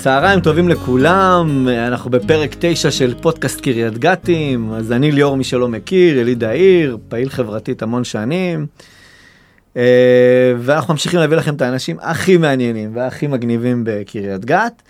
צהריים 0.00 0.40
טובים 0.40 0.68
לכולם, 0.68 1.68
אנחנו 1.68 2.10
בפרק 2.10 2.56
9 2.58 2.90
של 2.90 3.14
פודקאסט 3.20 3.60
קריית 3.60 3.98
גתים, 3.98 4.72
אז 4.72 4.92
אני 4.92 5.12
ליאור 5.12 5.36
מי 5.36 5.44
שלא 5.44 5.68
מכיר, 5.68 6.18
יליד 6.18 6.44
העיר, 6.44 6.98
פעיל 7.08 7.28
חברתית 7.28 7.82
המון 7.82 8.04
שנים, 8.04 8.66
אה, 9.76 10.52
ואנחנו 10.58 10.94
ממשיכים 10.94 11.20
להביא 11.20 11.36
לכם 11.36 11.54
את 11.54 11.62
האנשים 11.62 11.96
הכי 12.00 12.36
מעניינים 12.36 12.96
והכי 12.96 13.26
מגניבים 13.26 13.82
בקריית 13.86 14.44
גת, 14.44 14.82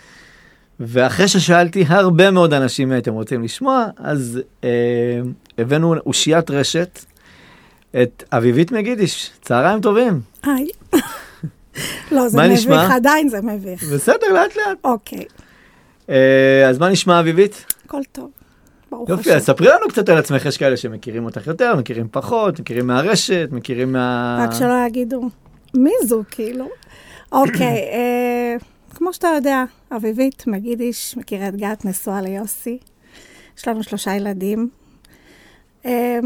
ואחרי 0.81 1.29
ששאלתי 1.29 1.85
הרבה 1.89 2.31
מאוד 2.31 2.55
אנשים 2.55 2.89
מי 2.89 2.95
הייתם 2.95 3.13
רוצים 3.13 3.43
לשמוע, 3.43 3.87
אז 3.99 4.41
אה, 4.65 4.71
הבאנו 5.59 5.95
אושיית 6.07 6.51
רשת, 6.51 7.05
את 8.03 8.25
אביבית 8.33 8.73
מגידיש, 8.73 9.31
צהריים 9.43 9.81
טובים. 9.81 10.21
היי. 10.43 10.67
לא, 12.13 12.29
זה 12.29 12.39
מביך, 12.39 12.53
נשמע? 12.53 12.95
עדיין 12.97 13.29
זה 13.29 13.43
מביך. 13.43 13.83
בסדר, 13.83 14.33
לאט 14.33 14.57
לאט. 14.57 14.79
אוקיי, 14.85 15.25
אה, 16.11 16.69
אז 16.69 16.79
מה 16.79 16.89
נשמע 16.89 17.21
אביבית? 17.21 17.65
הכל 17.85 18.01
טוב. 18.13 18.31
ברוך 18.91 19.11
יופי. 19.11 19.33
אז 19.33 19.45
ספרי 19.45 19.69
לנו 19.69 19.89
קצת 19.89 20.09
על 20.09 20.19
עצמך, 20.19 20.47
יש 20.47 20.59
כאלה 20.59 20.77
שמכירים 20.77 21.25
אותך 21.25 21.47
יותר, 21.47 21.77
מכירים 21.77 22.09
פחות, 22.11 22.61
מכירים 22.61 22.87
מהרשת, 22.87 23.49
מכירים 23.53 23.93
מה... 23.93 24.39
רק 24.49 24.55
שלא 24.59 24.87
יגידו, 24.87 25.29
מי 25.75 25.91
זו, 26.05 26.23
כאילו? 26.31 26.69
אוקיי, 27.33 27.89
אה, 27.95 28.57
כמו 28.95 29.13
שאתה 29.13 29.29
יודע, 29.37 29.65
אביבית 29.97 30.45
מגידיש, 30.47 31.17
מקריית 31.17 31.57
גת, 31.57 31.85
נשואה 31.85 32.21
ליוסי. 32.21 32.79
יש 33.59 33.69
לנו 33.69 33.83
שלושה 33.83 34.15
ילדים. 34.15 34.69
אה, 35.87 36.19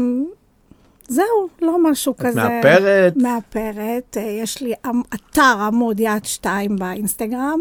זהו, 1.07 1.25
לא 1.61 1.91
משהו 1.91 2.13
את 2.13 2.21
כזה. 2.21 2.43
מאפרת? 2.43 3.13
מאפרת. 3.17 4.17
אה, 4.17 4.21
יש 4.21 4.61
לי 4.61 4.73
עמ- 4.85 5.03
אתר 5.13 5.55
עמוד 5.67 5.99
יד 5.99 6.25
שתיים 6.25 6.75
באינסטגרם. 6.75 7.59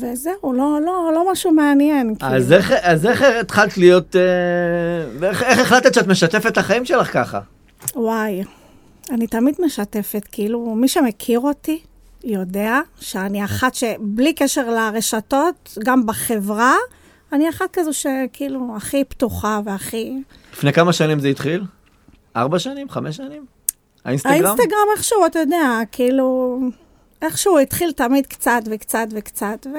וזהו, 0.00 0.52
לא, 0.52 0.78
לא, 0.86 1.10
לא 1.14 1.32
משהו 1.32 1.52
מעניין. 1.52 2.14
אז 2.20 2.42
כאילו. 2.44 2.56
איך, 2.56 2.72
אז 2.82 3.06
איך 3.06 3.22
התחלת 3.40 3.78
להיות... 3.78 4.16
אה, 4.16 4.20
ואיך 5.18 5.42
איך 5.42 5.58
החלטת 5.58 5.94
שאת 5.94 6.06
משתפת 6.06 6.46
את 6.46 6.58
החיים 6.58 6.84
שלך 6.84 7.12
ככה? 7.12 7.40
וואי, 7.94 8.42
אני 9.10 9.26
תמיד 9.26 9.54
משתפת, 9.64 10.26
כאילו, 10.32 10.74
מי 10.74 10.88
שמכיר 10.88 11.40
אותי 11.40 11.80
יודע 12.24 12.80
שאני 13.00 13.44
אחת 13.44 13.74
שבלי 13.74 14.32
קשר 14.32 14.70
לרשתות, 14.70 15.78
גם 15.84 16.06
בחברה, 16.06 16.74
אני 17.32 17.48
אחת 17.48 17.66
כזו 17.72 17.90
שכאילו 17.92 18.72
הכי 18.76 19.04
פתוחה 19.04 19.60
והכי... 19.64 20.12
לפני 20.52 20.72
כמה 20.72 20.92
שנים 20.92 21.20
זה 21.20 21.28
התחיל? 21.28 21.64
ארבע 22.36 22.58
שנים? 22.58 22.88
חמש 22.88 23.16
שנים? 23.16 23.44
האינסטגרם? 24.04 24.34
האינסטגרם 24.34 24.86
איכשהו, 24.96 25.26
אתה 25.26 25.38
יודע, 25.38 25.80
כאילו, 25.92 26.58
איכשהו 27.22 27.58
התחיל 27.58 27.92
תמיד 27.92 28.26
קצת 28.26 28.60
וקצת 28.70 29.06
וקצת, 29.10 29.66
ו... 29.74 29.76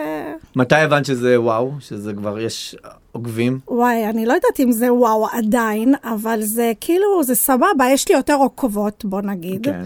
מתי 0.55 0.75
הבנת 0.75 1.05
שזה 1.05 1.41
וואו? 1.41 1.72
שזה 1.80 2.13
כבר 2.13 2.39
יש 2.39 2.75
עוקבים? 3.11 3.59
וואי, 3.67 4.09
אני 4.09 4.25
לא 4.25 4.33
יודעת 4.33 4.59
אם 4.59 4.72
זה 4.72 4.94
וואו 4.94 5.28
עדיין, 5.31 5.95
אבל 6.03 6.41
זה 6.41 6.72
כאילו, 6.80 7.23
זה 7.23 7.35
סבבה, 7.35 7.85
יש 7.91 8.09
לי 8.09 8.16
יותר 8.16 8.33
עוקבות, 8.35 9.05
בוא 9.05 9.22
נגיד. 9.22 9.63
כן. 9.66 9.83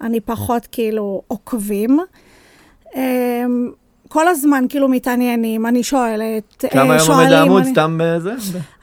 אני 0.00 0.20
פחות 0.20 0.66
כאילו 0.72 1.22
עוקבים. 1.28 1.98
אמ, 2.96 3.70
כל 4.08 4.28
הזמן 4.28 4.64
כאילו 4.68 4.88
מתעניינים, 4.88 5.66
אני 5.66 5.82
שואלת, 5.82 6.64
כמה 6.70 6.94
אה, 6.96 7.02
היום 7.02 7.10
עומד 7.10 7.32
העמוד? 7.32 7.64
סתם 7.64 7.98
בזה? 8.02 8.34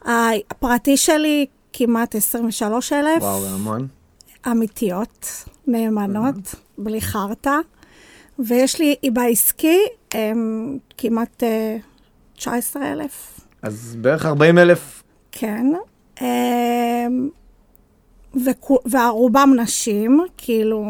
ה- 0.05 0.35
הפרטי 0.51 0.97
שלי 0.97 1.45
כמעט 1.73 2.15
23 2.15 2.93
אלף, 2.93 3.21
וואו, 3.23 3.41
זה 3.41 3.49
המון. 3.49 3.87
אמיתיות, 4.51 5.27
נאמנות, 5.67 6.55
בלי 6.77 7.01
חרטא, 7.01 7.57
ויש 8.39 8.79
לי 8.79 8.95
בעסקי 9.13 9.79
אמ, 10.15 10.77
כמעט 10.97 11.43
אה, 11.43 11.77
19 12.35 12.91
אלף, 12.93 13.39
אז 13.61 13.95
בערך 14.01 14.25
40 14.25 14.57
אלף. 14.57 15.03
כן. 15.31 15.65
אמ, 16.21 16.25
וכו- 18.45 18.79
והרובם 18.85 19.53
נשים, 19.59 20.19
כאילו, 20.37 20.85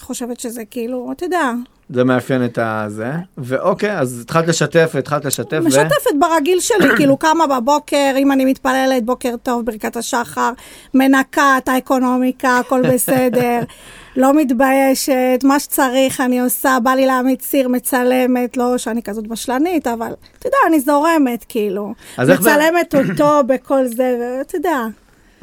חושבת 0.00 0.40
שזה 0.40 0.64
כאילו, 0.64 1.12
אתה 1.12 1.24
יודע, 1.24 1.52
זה 1.90 2.04
מאפיין 2.04 2.44
את 2.44 2.58
הזה. 2.62 3.12
ואוקיי, 3.38 3.98
אז 3.98 4.20
התחלת 4.20 4.48
לשתף, 4.48 4.94
התחלת 4.98 5.24
לשתף. 5.24 5.58
ו- 5.62 5.66
משתפת 5.66 6.10
ברגיל 6.18 6.60
שלי, 6.60 6.88
כאילו 6.96 7.16
קמה 7.16 7.46
בבוקר, 7.46 8.14
אם 8.18 8.32
אני 8.32 8.44
מתפללת, 8.44 9.04
בוקר 9.04 9.34
טוב, 9.42 9.64
ברכת 9.66 9.96
השחר, 9.96 10.50
מנקה 10.94 11.58
את 11.58 11.68
האקונומיקה, 11.68 12.58
הכל 12.58 12.82
בסדר, 12.92 13.60
לא 14.16 14.34
מתביישת, 14.34 15.40
מה 15.44 15.60
שצריך 15.60 16.20
אני 16.20 16.40
עושה, 16.40 16.78
בא 16.82 16.90
לי 16.90 17.06
להעמיד 17.06 17.42
סיר, 17.42 17.68
מצלמת, 17.68 18.56
לא 18.56 18.78
שאני 18.78 19.02
כזאת 19.02 19.26
בשלנית, 19.26 19.86
אבל 19.86 20.12
אתה 20.38 20.46
יודע, 20.46 20.58
אני 20.68 20.80
זורמת, 20.80 21.44
כאילו. 21.48 21.94
מצלמת 22.18 22.94
אותו 22.94 23.40
בכל 23.48 23.86
זה, 23.86 24.16
ואתה 24.38 24.56
יודע. 24.56 24.86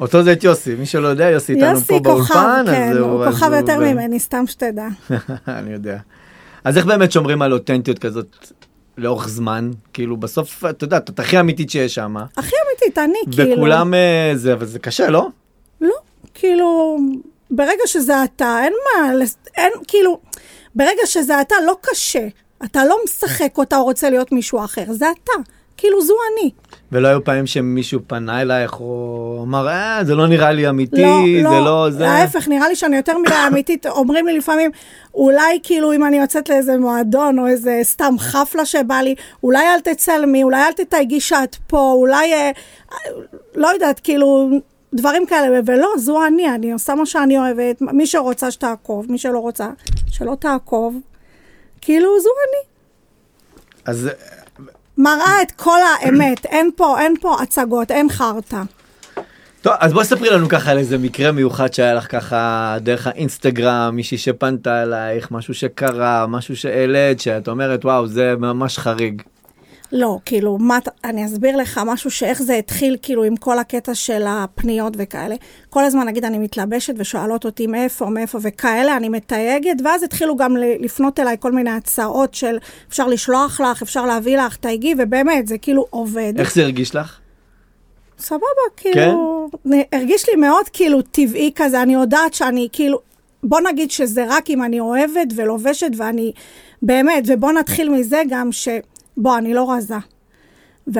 אותו 0.00 0.22
זה 0.22 0.32
את 0.32 0.44
יוסי, 0.44 0.74
מי 0.74 0.86
שלא 0.86 1.08
יודע, 1.08 1.30
יוסי 1.30 1.52
איתנו 1.52 1.70
יוסי 1.70 1.86
פה 1.86 2.00
כוכב, 2.04 2.34
באולפן. 2.34 2.64
אז 2.68 2.74
כן, 2.74 2.96
הוא 2.96 3.26
כוכב 3.26 3.52
יותר 3.52 3.78
ממני, 3.78 4.20
סתם 4.20 4.44
שתדע. 4.46 4.86
אני 5.48 5.72
יודע. 5.72 5.98
אז 6.64 6.76
איך 6.76 6.86
באמת 6.86 7.12
שומרים 7.12 7.42
על 7.42 7.52
אותנטיות 7.52 7.98
כזאת 7.98 8.52
לאורך 8.98 9.28
זמן? 9.28 9.70
כאילו 9.92 10.16
בסוף, 10.16 10.64
את 10.64 10.82
יודעת, 10.82 11.10
את 11.10 11.18
הכי 11.18 11.40
אמיתית 11.40 11.70
שיש 11.70 11.94
שם, 11.94 12.16
הכי 12.36 12.54
אמיתית, 12.66 12.98
אני 12.98 13.18
כאילו. 13.32 13.56
וכולם 13.56 13.94
אה, 13.94 14.32
זה, 14.34 14.52
אבל 14.52 14.66
זה 14.66 14.78
קשה, 14.78 15.10
לא? 15.10 15.28
לא, 15.80 15.94
כאילו, 16.34 16.98
ברגע 17.50 17.82
שזה 17.86 18.24
אתה, 18.24 18.58
אין 18.64 18.72
מה, 18.84 19.12
אין, 19.56 19.72
כאילו, 19.88 20.20
ברגע 20.74 21.06
שזה 21.06 21.40
אתה, 21.40 21.54
לא 21.66 21.76
קשה. 21.80 22.26
אתה 22.64 22.84
לא 22.84 22.96
משחק 23.04 23.58
אותה 23.58 23.76
או 23.76 23.84
רוצה 23.84 24.10
להיות 24.10 24.32
מישהו 24.32 24.64
אחר, 24.64 24.84
זה 24.92 25.06
אתה. 25.10 25.32
כאילו, 25.76 26.02
זו 26.02 26.14
אני. 26.32 26.50
ולא 26.92 27.08
היו 27.08 27.24
פעמים 27.24 27.46
שמישהו 27.46 28.00
פנה 28.06 28.42
אלייך 28.42 28.80
או 28.80 29.40
אמר, 29.42 29.68
אה, 29.68 30.00
זה 30.02 30.14
לא 30.14 30.26
נראה 30.26 30.52
לי 30.52 30.68
אמיתי, 30.68 31.02
לא, 31.02 31.42
זה 31.42 31.42
לא, 31.42 31.64
לא 31.64 31.90
זה. 31.90 32.08
ההפך, 32.08 32.48
נראה 32.48 32.68
לי 32.68 32.76
שאני 32.76 32.96
יותר 32.96 33.18
מדי 33.18 33.34
אמיתית. 33.48 33.86
אומרים 34.00 34.26
לי 34.26 34.38
לפעמים, 34.38 34.70
אולי 35.14 35.58
כאילו 35.62 35.92
אם 35.92 36.04
אני 36.04 36.18
יוצאת 36.18 36.48
לאיזה 36.48 36.78
מועדון 36.78 37.38
או 37.38 37.46
איזה 37.46 37.80
סתם 37.82 38.14
חפלה 38.18 38.64
שבא 38.64 38.94
לי, 38.94 39.14
אולי 39.42 39.66
אל 39.66 39.80
תצלמי, 39.80 40.42
אולי 40.42 40.62
אל 40.62 40.72
תתייגי 40.72 41.20
שאת 41.20 41.56
פה, 41.66 41.92
אולי, 41.92 42.32
אה, 42.32 42.50
לא 43.54 43.68
יודעת, 43.68 44.00
כאילו, 44.00 44.50
דברים 44.94 45.26
כאלה, 45.26 45.60
ולא, 45.66 45.88
זו 45.98 46.26
אני, 46.26 46.54
אני 46.54 46.72
עושה 46.72 46.94
מה 46.94 47.06
שאני 47.06 47.38
אוהבת, 47.38 47.80
מי 47.80 48.06
שרוצה 48.06 48.50
שתעקוב, 48.50 49.06
מי 49.12 49.18
שלא 49.18 49.38
רוצה, 49.38 49.68
שלא 50.10 50.36
תעקוב. 50.40 51.00
כאילו, 51.80 52.20
זו 52.20 52.30
אני. 52.48 52.74
אז 53.84 54.10
מראה 54.98 55.42
את 55.42 55.50
כל 55.50 55.78
האמת, 55.82 56.46
אין 56.46 56.70
פה, 56.76 57.00
אין 57.00 57.14
פה 57.20 57.36
הצגות, 57.42 57.90
אין 57.90 58.08
חרטא. 58.10 58.62
טוב, 59.62 59.72
אז 59.80 59.92
בואי 59.92 60.04
ספרי 60.04 60.30
לנו 60.30 60.48
ככה 60.48 60.70
על 60.70 60.78
איזה 60.78 60.98
מקרה 60.98 61.32
מיוחד 61.32 61.72
שהיה 61.72 61.94
לך 61.94 62.06
ככה 62.10 62.76
דרך 62.80 63.06
האינסטגרם, 63.06 63.96
מישהי 63.96 64.18
שפנתה 64.18 64.82
אלייך, 64.82 65.30
משהו 65.30 65.54
שקרה, 65.54 66.26
משהו 66.26 66.56
שהעלית, 66.56 67.20
שאת 67.20 67.48
אומרת, 67.48 67.84
וואו, 67.84 68.06
זה 68.06 68.34
ממש 68.38 68.78
חריג. 68.78 69.22
לא, 69.96 70.18
כאילו, 70.24 70.58
מה, 70.58 70.78
אני 71.04 71.26
אסביר 71.26 71.56
לך 71.56 71.80
משהו 71.86 72.10
שאיך 72.10 72.42
זה 72.42 72.54
התחיל, 72.54 72.96
כאילו, 73.02 73.24
עם 73.24 73.36
כל 73.36 73.58
הקטע 73.58 73.94
של 73.94 74.24
הפניות 74.26 74.94
וכאלה. 74.96 75.34
כל 75.70 75.84
הזמן, 75.84 76.06
נגיד, 76.06 76.24
אני 76.24 76.38
מתלבשת 76.38 76.94
ושואלות 76.96 77.44
אותי 77.44 77.66
מאיפה, 77.66 78.06
מאיפה 78.06 78.38
וכאלה, 78.42 78.96
אני 78.96 79.08
מתייגת, 79.08 79.76
ואז 79.84 80.02
התחילו 80.02 80.36
גם 80.36 80.56
לפנות 80.56 81.20
אליי 81.20 81.36
כל 81.40 81.52
מיני 81.52 81.70
הצעות 81.70 82.34
של 82.34 82.58
אפשר 82.88 83.06
לשלוח 83.06 83.60
לך, 83.60 83.82
אפשר 83.82 84.06
להביא 84.06 84.38
לך, 84.38 84.56
תייגי, 84.56 84.94
ובאמת, 84.98 85.46
זה 85.46 85.58
כאילו 85.58 85.86
עובד. 85.90 86.32
איך 86.38 86.54
זה 86.54 86.62
הרגיש 86.62 86.94
לך? 86.94 87.18
סבבה, 88.18 88.44
כאילו, 88.76 89.48
כן? 89.64 89.80
הרגיש 89.92 90.28
לי 90.28 90.36
מאוד 90.36 90.68
כאילו 90.72 91.02
טבעי 91.02 91.50
כזה, 91.54 91.82
אני 91.82 91.94
יודעת 91.94 92.34
שאני 92.34 92.68
כאילו, 92.72 92.98
בוא 93.42 93.60
נגיד 93.60 93.90
שזה 93.90 94.24
רק 94.28 94.50
אם 94.50 94.62
אני 94.62 94.80
אוהבת 94.80 95.28
ולובשת 95.36 95.90
ואני, 95.96 96.32
באמת, 96.82 97.24
ובוא 97.26 97.52
נתחיל 97.52 97.88
מזה 97.88 98.22
גם 98.28 98.52
ש... 98.52 98.68
בוא, 99.16 99.38
אני 99.38 99.54
לא 99.54 99.72
רזה. 99.72 99.96
ו, 100.94 100.98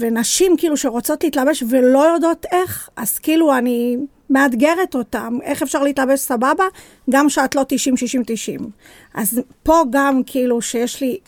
ונשים 0.00 0.56
כאילו 0.58 0.76
שרוצות 0.76 1.24
להתלבש 1.24 1.64
ולא 1.68 1.98
יודעות 1.98 2.46
איך, 2.52 2.88
אז 2.96 3.18
כאילו 3.18 3.58
אני 3.58 3.96
מאתגרת 4.30 4.94
אותם, 4.94 5.38
איך 5.42 5.62
אפשר 5.62 5.82
להתלבש 5.82 6.20
סבבה, 6.20 6.64
גם 7.10 7.28
שאת 7.28 7.54
לא 7.54 7.62
90, 7.68 7.96
60, 7.96 8.22
90. 8.26 8.60
אז 9.14 9.40
פה 9.62 9.82
גם 9.90 10.20
כאילו 10.26 10.62
שיש 10.62 11.00
לי 11.00 11.18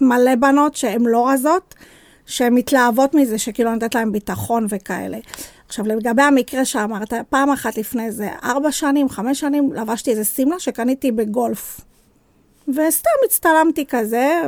מלא 0.00 0.34
בנות 0.34 0.74
שהן 0.76 1.02
לא 1.02 1.28
רזות, 1.28 1.74
שהן 2.26 2.54
מתלהבות 2.54 3.14
מזה, 3.14 3.38
שכאילו 3.38 3.72
נותנת 3.72 3.94
להן 3.94 4.12
ביטחון 4.12 4.66
וכאלה. 4.68 5.18
עכשיו, 5.68 5.86
לגבי 5.86 6.22
המקרה 6.22 6.64
שאמרת, 6.64 7.12
פעם 7.28 7.50
אחת 7.50 7.78
לפני 7.78 8.12
זה, 8.12 8.28
ארבע 8.44 8.72
שנים, 8.72 9.08
חמש 9.08 9.40
שנים, 9.40 9.72
לבשתי 9.72 10.10
איזה 10.10 10.24
שמלה 10.24 10.58
שקניתי 10.58 11.12
בגולף. 11.12 11.80
וסתם 12.68 13.10
הצטלמתי 13.24 13.84
כזה, 13.88 14.40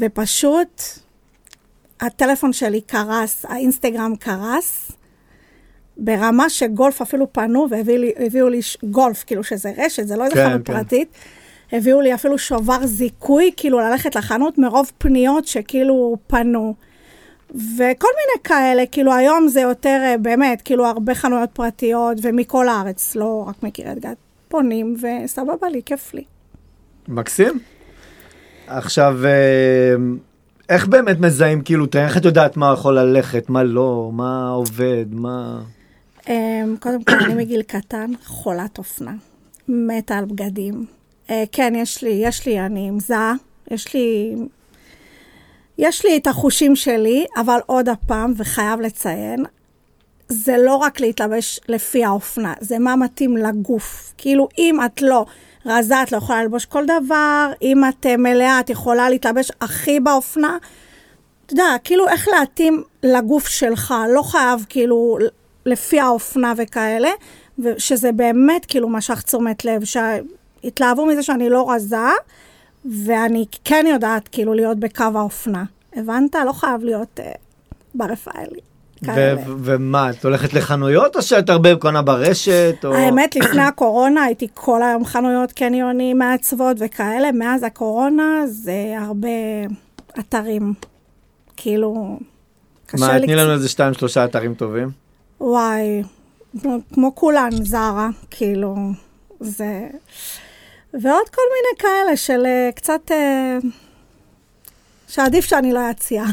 ופשוט 0.00 0.82
הטלפון 2.00 2.52
שלי 2.52 2.80
קרס, 2.80 3.44
האינסטגרם 3.48 4.16
קרס, 4.16 4.92
ברמה 5.96 6.50
שגולף 6.50 7.02
אפילו 7.02 7.32
פנו 7.32 7.66
והביאו 7.70 8.48
לי, 8.48 8.56
לי 8.56 8.62
ש- 8.62 8.78
גולף, 8.84 9.24
כאילו 9.24 9.44
שזה 9.44 9.72
רשת, 9.76 10.06
זה 10.06 10.16
לא 10.16 10.24
איזה 10.24 10.34
כן, 10.34 10.48
חנות 10.48 10.66
כן. 10.66 10.72
פרטית. 10.72 11.08
הביאו 11.72 12.00
לי 12.00 12.14
אפילו 12.14 12.38
שובר 12.38 12.86
זיכוי, 12.86 13.50
כאילו 13.56 13.78
ללכת 13.78 14.16
לחנות 14.16 14.58
מרוב 14.58 14.90
פניות 14.98 15.46
שכאילו 15.46 16.16
פנו. 16.26 16.74
וכל 17.50 18.08
מיני 18.16 18.42
כאלה, 18.44 18.86
כאילו 18.86 19.14
היום 19.14 19.48
זה 19.48 19.60
יותר 19.60 20.00
אה, 20.04 20.18
באמת, 20.18 20.62
כאילו 20.62 20.86
הרבה 20.86 21.14
חנויות 21.14 21.50
פרטיות 21.52 22.18
ומכל 22.22 22.68
הארץ, 22.68 23.14
לא 23.14 23.44
רק 23.48 23.62
מקריית 23.62 23.98
גת, 23.98 24.16
פונים 24.48 24.96
וסבבה 25.24 25.68
לי, 25.68 25.82
כיף 25.86 26.14
לי. 26.14 26.24
מקסים. 27.08 27.58
עכשיו, 28.68 29.16
אה, 29.24 29.94
איך 30.68 30.86
באמת 30.86 31.20
מזהים, 31.20 31.62
כאילו, 31.62 31.86
איך 31.94 32.16
את 32.16 32.24
יודעת 32.24 32.56
מה 32.56 32.72
יכול 32.72 32.98
ללכת, 32.98 33.48
מה 33.48 33.62
לא, 33.62 34.10
מה 34.12 34.48
עובד, 34.48 35.06
מה... 35.10 35.60
אמ, 36.28 36.76
קודם 36.80 37.04
כל, 37.04 37.12
אני 37.24 37.34
מגיל 37.34 37.62
קטן 37.62 38.10
חולת 38.24 38.78
אופנה, 38.78 39.12
מתה 39.68 40.18
על 40.18 40.24
בגדים. 40.24 40.86
אה, 41.30 41.44
כן, 41.52 41.72
יש 41.76 42.02
לי, 42.02 42.10
יש 42.10 42.46
לי, 42.46 42.60
אני 42.60 42.90
מזהה, 42.90 43.34
יש 43.70 43.94
לי 43.94 44.34
יש 45.78 46.04
לי 46.04 46.16
את 46.16 46.26
החושים 46.26 46.76
שלי, 46.76 47.26
אבל 47.40 47.58
עוד 47.66 47.88
הפעם, 47.88 48.32
וחייב 48.36 48.80
לציין, 48.80 49.44
זה 50.28 50.56
לא 50.58 50.76
רק 50.76 51.00
להתלבש 51.00 51.60
לפי 51.68 52.04
האופנה, 52.04 52.54
זה 52.60 52.78
מה 52.78 52.96
מתאים 52.96 53.36
לגוף. 53.36 54.14
כאילו, 54.18 54.48
אם 54.58 54.78
את 54.86 55.02
לא 55.02 55.26
רזה, 55.66 56.02
את 56.02 56.12
לא 56.12 56.16
יכולה 56.16 56.42
ללבוש 56.42 56.64
כל 56.64 56.84
דבר, 56.84 57.52
אם 57.62 57.82
את 57.88 58.06
אה, 58.06 58.16
מלאה, 58.16 58.60
את 58.60 58.70
יכולה 58.70 59.10
להתלבש 59.10 59.52
הכי 59.60 60.00
באופנה. 60.00 60.56
אתה 61.46 61.52
יודע, 61.52 61.76
כאילו, 61.84 62.08
איך 62.08 62.28
להתאים 62.28 62.82
לגוף 63.02 63.48
שלך, 63.48 63.94
לא 64.14 64.22
חייב 64.22 64.66
כאילו 64.68 65.18
לפי 65.66 66.00
האופנה 66.00 66.52
וכאלה, 66.56 67.10
ושזה 67.58 68.12
באמת 68.12 68.66
כאילו 68.66 68.88
משך 68.88 69.22
תשומת 69.22 69.64
לב, 69.64 69.82
שהתלהבו 69.84 71.06
מזה 71.06 71.22
שאני 71.22 71.48
לא 71.48 71.70
רזה. 71.70 71.96
ואני 72.84 73.44
כן 73.64 73.84
יודעת 73.88 74.28
כאילו 74.28 74.54
להיות 74.54 74.78
בקו 74.78 75.04
האופנה. 75.14 75.64
הבנת? 75.96 76.34
לא 76.46 76.52
חייב 76.52 76.84
להיות 76.84 77.20
uh, 77.20 77.38
בר 77.94 78.04
רפאלי. 78.04 78.60
ומה, 79.62 80.10
את 80.10 80.24
הולכת 80.24 80.54
לחנויות 80.54 81.16
או 81.16 81.22
שאת 81.22 81.50
הרבה 81.50 81.76
קונה 81.76 82.02
ברשת? 82.02 82.74
או... 82.84 82.94
האמת, 82.94 83.36
לפני 83.36 83.62
הקורונה 83.62 84.22
הייתי 84.22 84.48
כל 84.54 84.82
היום 84.82 85.04
חנויות 85.04 85.52
קניונים 85.52 86.18
מעצבות 86.18 86.76
וכאלה, 86.80 87.32
מאז 87.32 87.62
הקורונה 87.62 88.42
זה 88.46 88.94
הרבה 89.00 89.28
אתרים. 90.18 90.74
כאילו, 91.56 92.18
קשה 92.86 93.06
מה, 93.06 93.12
לי... 93.12 93.20
מה, 93.20 93.26
תני 93.26 93.34
לנו 93.34 93.52
איזה 93.52 93.68
שתיים, 93.68 93.94
שלושה 93.94 94.24
אתרים 94.24 94.54
טובים. 94.54 94.90
וואי, 95.40 96.02
כמו 96.92 97.14
כולן, 97.14 97.50
זרה, 97.64 98.08
כאילו, 98.30 98.76
זה... 99.40 99.86
ועוד 100.94 101.28
כל 101.34 101.42
מיני 101.54 101.78
כאלה 101.78 102.16
של 102.16 102.42
uh, 102.44 102.74
קצת... 102.76 103.10
Uh, 103.10 103.66
שעדיף 105.08 105.44
שאני 105.44 105.72
לא 105.72 105.90
אציע. 105.90 106.24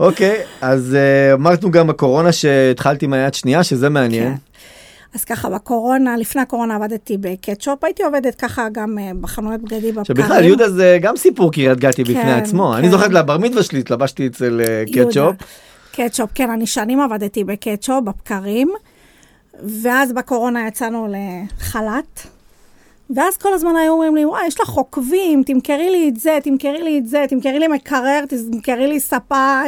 אוקיי, 0.00 0.42
אז 0.60 0.96
uh, 0.96 1.34
אמרנו 1.34 1.70
גם 1.70 1.86
בקורונה 1.86 2.32
שהתחלתי 2.32 3.06
מהיד 3.06 3.34
שנייה, 3.34 3.64
שזה 3.64 3.88
מעניין. 3.88 4.34
כן. 4.34 4.38
אז 5.14 5.24
ככה, 5.24 5.50
בקורונה, 5.50 6.16
לפני 6.16 6.42
הקורונה 6.42 6.76
עבדתי 6.76 7.16
בקטשופ, 7.20 7.84
הייתי 7.84 8.02
עובדת 8.02 8.34
ככה 8.34 8.68
גם 8.72 8.98
uh, 8.98 9.16
בחנויות 9.20 9.60
בגדים 9.60 9.94
בפקרים. 9.94 10.04
שבכלל, 10.04 10.44
יהודה 10.44 10.70
זה 10.70 10.98
גם 11.00 11.16
סיפור 11.16 11.52
קריית 11.52 11.78
גתי 11.78 12.04
כן, 12.04 12.10
בפני 12.10 12.32
עצמו. 12.32 12.70
כן. 12.72 12.78
אני 12.78 12.90
זוכרת 12.90 13.10
לבר 13.10 13.38
מצווה 13.38 13.62
שלי, 13.62 13.78
התלבשתי 13.78 14.26
אצל 14.26 14.60
uh, 14.64 14.94
קטשופ. 14.94 15.36
קטשופ, 15.92 16.30
כן, 16.34 16.50
אני 16.50 16.66
שנים 16.66 17.00
עבדתי 17.00 17.44
בקטשופ, 17.44 18.04
בבקרים, 18.04 18.72
ואז 19.82 20.12
בקורונה 20.12 20.68
יצאנו 20.68 21.08
לחל"ת. 21.08 22.33
ואז 23.10 23.36
כל 23.36 23.52
הזמן 23.52 23.76
היו 23.76 23.92
אומרים 23.92 24.16
לי, 24.16 24.24
וואי, 24.24 24.46
יש 24.46 24.60
לך 24.60 24.68
עוקבים, 24.68 25.42
תמכרי 25.42 25.90
לי 25.90 26.08
את 26.08 26.16
זה, 26.16 26.38
תמכרי 26.42 26.82
לי 26.82 26.98
את 26.98 27.06
זה, 27.06 27.24
תמכרי 27.28 27.58
לי 27.58 27.68
מקרר, 27.68 28.24
תמכרי 28.50 28.86
לי 28.86 29.00
ספה, 29.00 29.60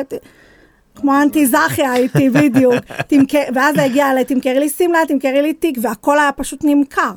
כמו 0.94 1.22
אנטי 1.22 1.46
זכיה 1.46 1.92
הייתי 1.92 2.30
בדיוק. 2.40 2.74
תמכר... 3.06 3.42
ואז 3.54 3.74
זה 3.74 3.82
הגיע 3.82 4.14
ל... 4.14 4.22
תמכרי 4.22 4.60
לי 4.60 4.68
שמלה, 4.68 4.98
תמכרי 5.08 5.42
לי 5.42 5.54
תיק, 5.54 5.78
והכל 5.82 6.18
היה 6.18 6.32
פשוט 6.32 6.64
נמכר. 6.64 7.12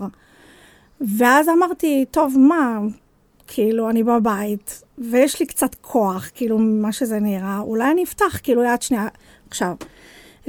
ואז 1.17 1.49
אמרתי, 1.49 2.05
טוב, 2.11 2.35
מה, 2.37 2.79
כאילו, 3.47 3.89
אני 3.89 4.03
בבית, 4.03 4.83
ויש 4.97 5.39
לי 5.39 5.45
קצת 5.45 5.75
כוח, 5.75 6.29
כאילו, 6.33 6.57
מה 6.57 6.91
שזה 6.91 7.19
נראה, 7.19 7.59
אולי 7.59 7.91
אני 7.91 8.03
אפתח, 8.03 8.39
כאילו, 8.43 8.63
יד 8.63 8.81
שנייה. 8.81 9.07
עכשיו, 9.49 9.73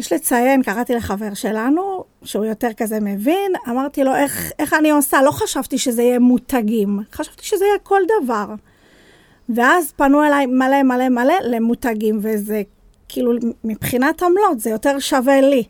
יש 0.00 0.12
לציין, 0.12 0.62
קראתי 0.62 0.94
לחבר 0.94 1.35
שלנו, 1.35 2.05
שהוא 2.25 2.44
יותר 2.44 2.73
כזה 2.76 3.00
מבין, 3.00 3.52
אמרתי 3.69 4.05
לו, 4.05 4.14
איך, 4.14 4.52
איך 4.58 4.75
אני 4.75 4.91
עושה? 4.91 5.23
לא 5.23 5.31
חשבתי 5.31 5.79
שזה 5.79 6.02
יהיה 6.02 6.19
מותגים, 6.19 7.00
חשבתי 7.12 7.47
שזה 7.47 7.64
יהיה 7.64 7.79
כל 7.82 8.00
דבר. 8.23 8.47
ואז 9.49 9.93
פנו 9.93 10.25
אליי 10.25 10.47
מלא 10.47 10.82
מלא 10.82 11.08
מלא 11.08 11.35
למותגים, 11.44 12.19
וזה 12.23 12.62
כאילו, 13.08 13.32
מבחינת 13.64 14.23
עמלות, 14.23 14.61
זה 14.61 14.70
יותר 14.70 14.99
שווה 14.99 15.41
לי. 15.41 15.64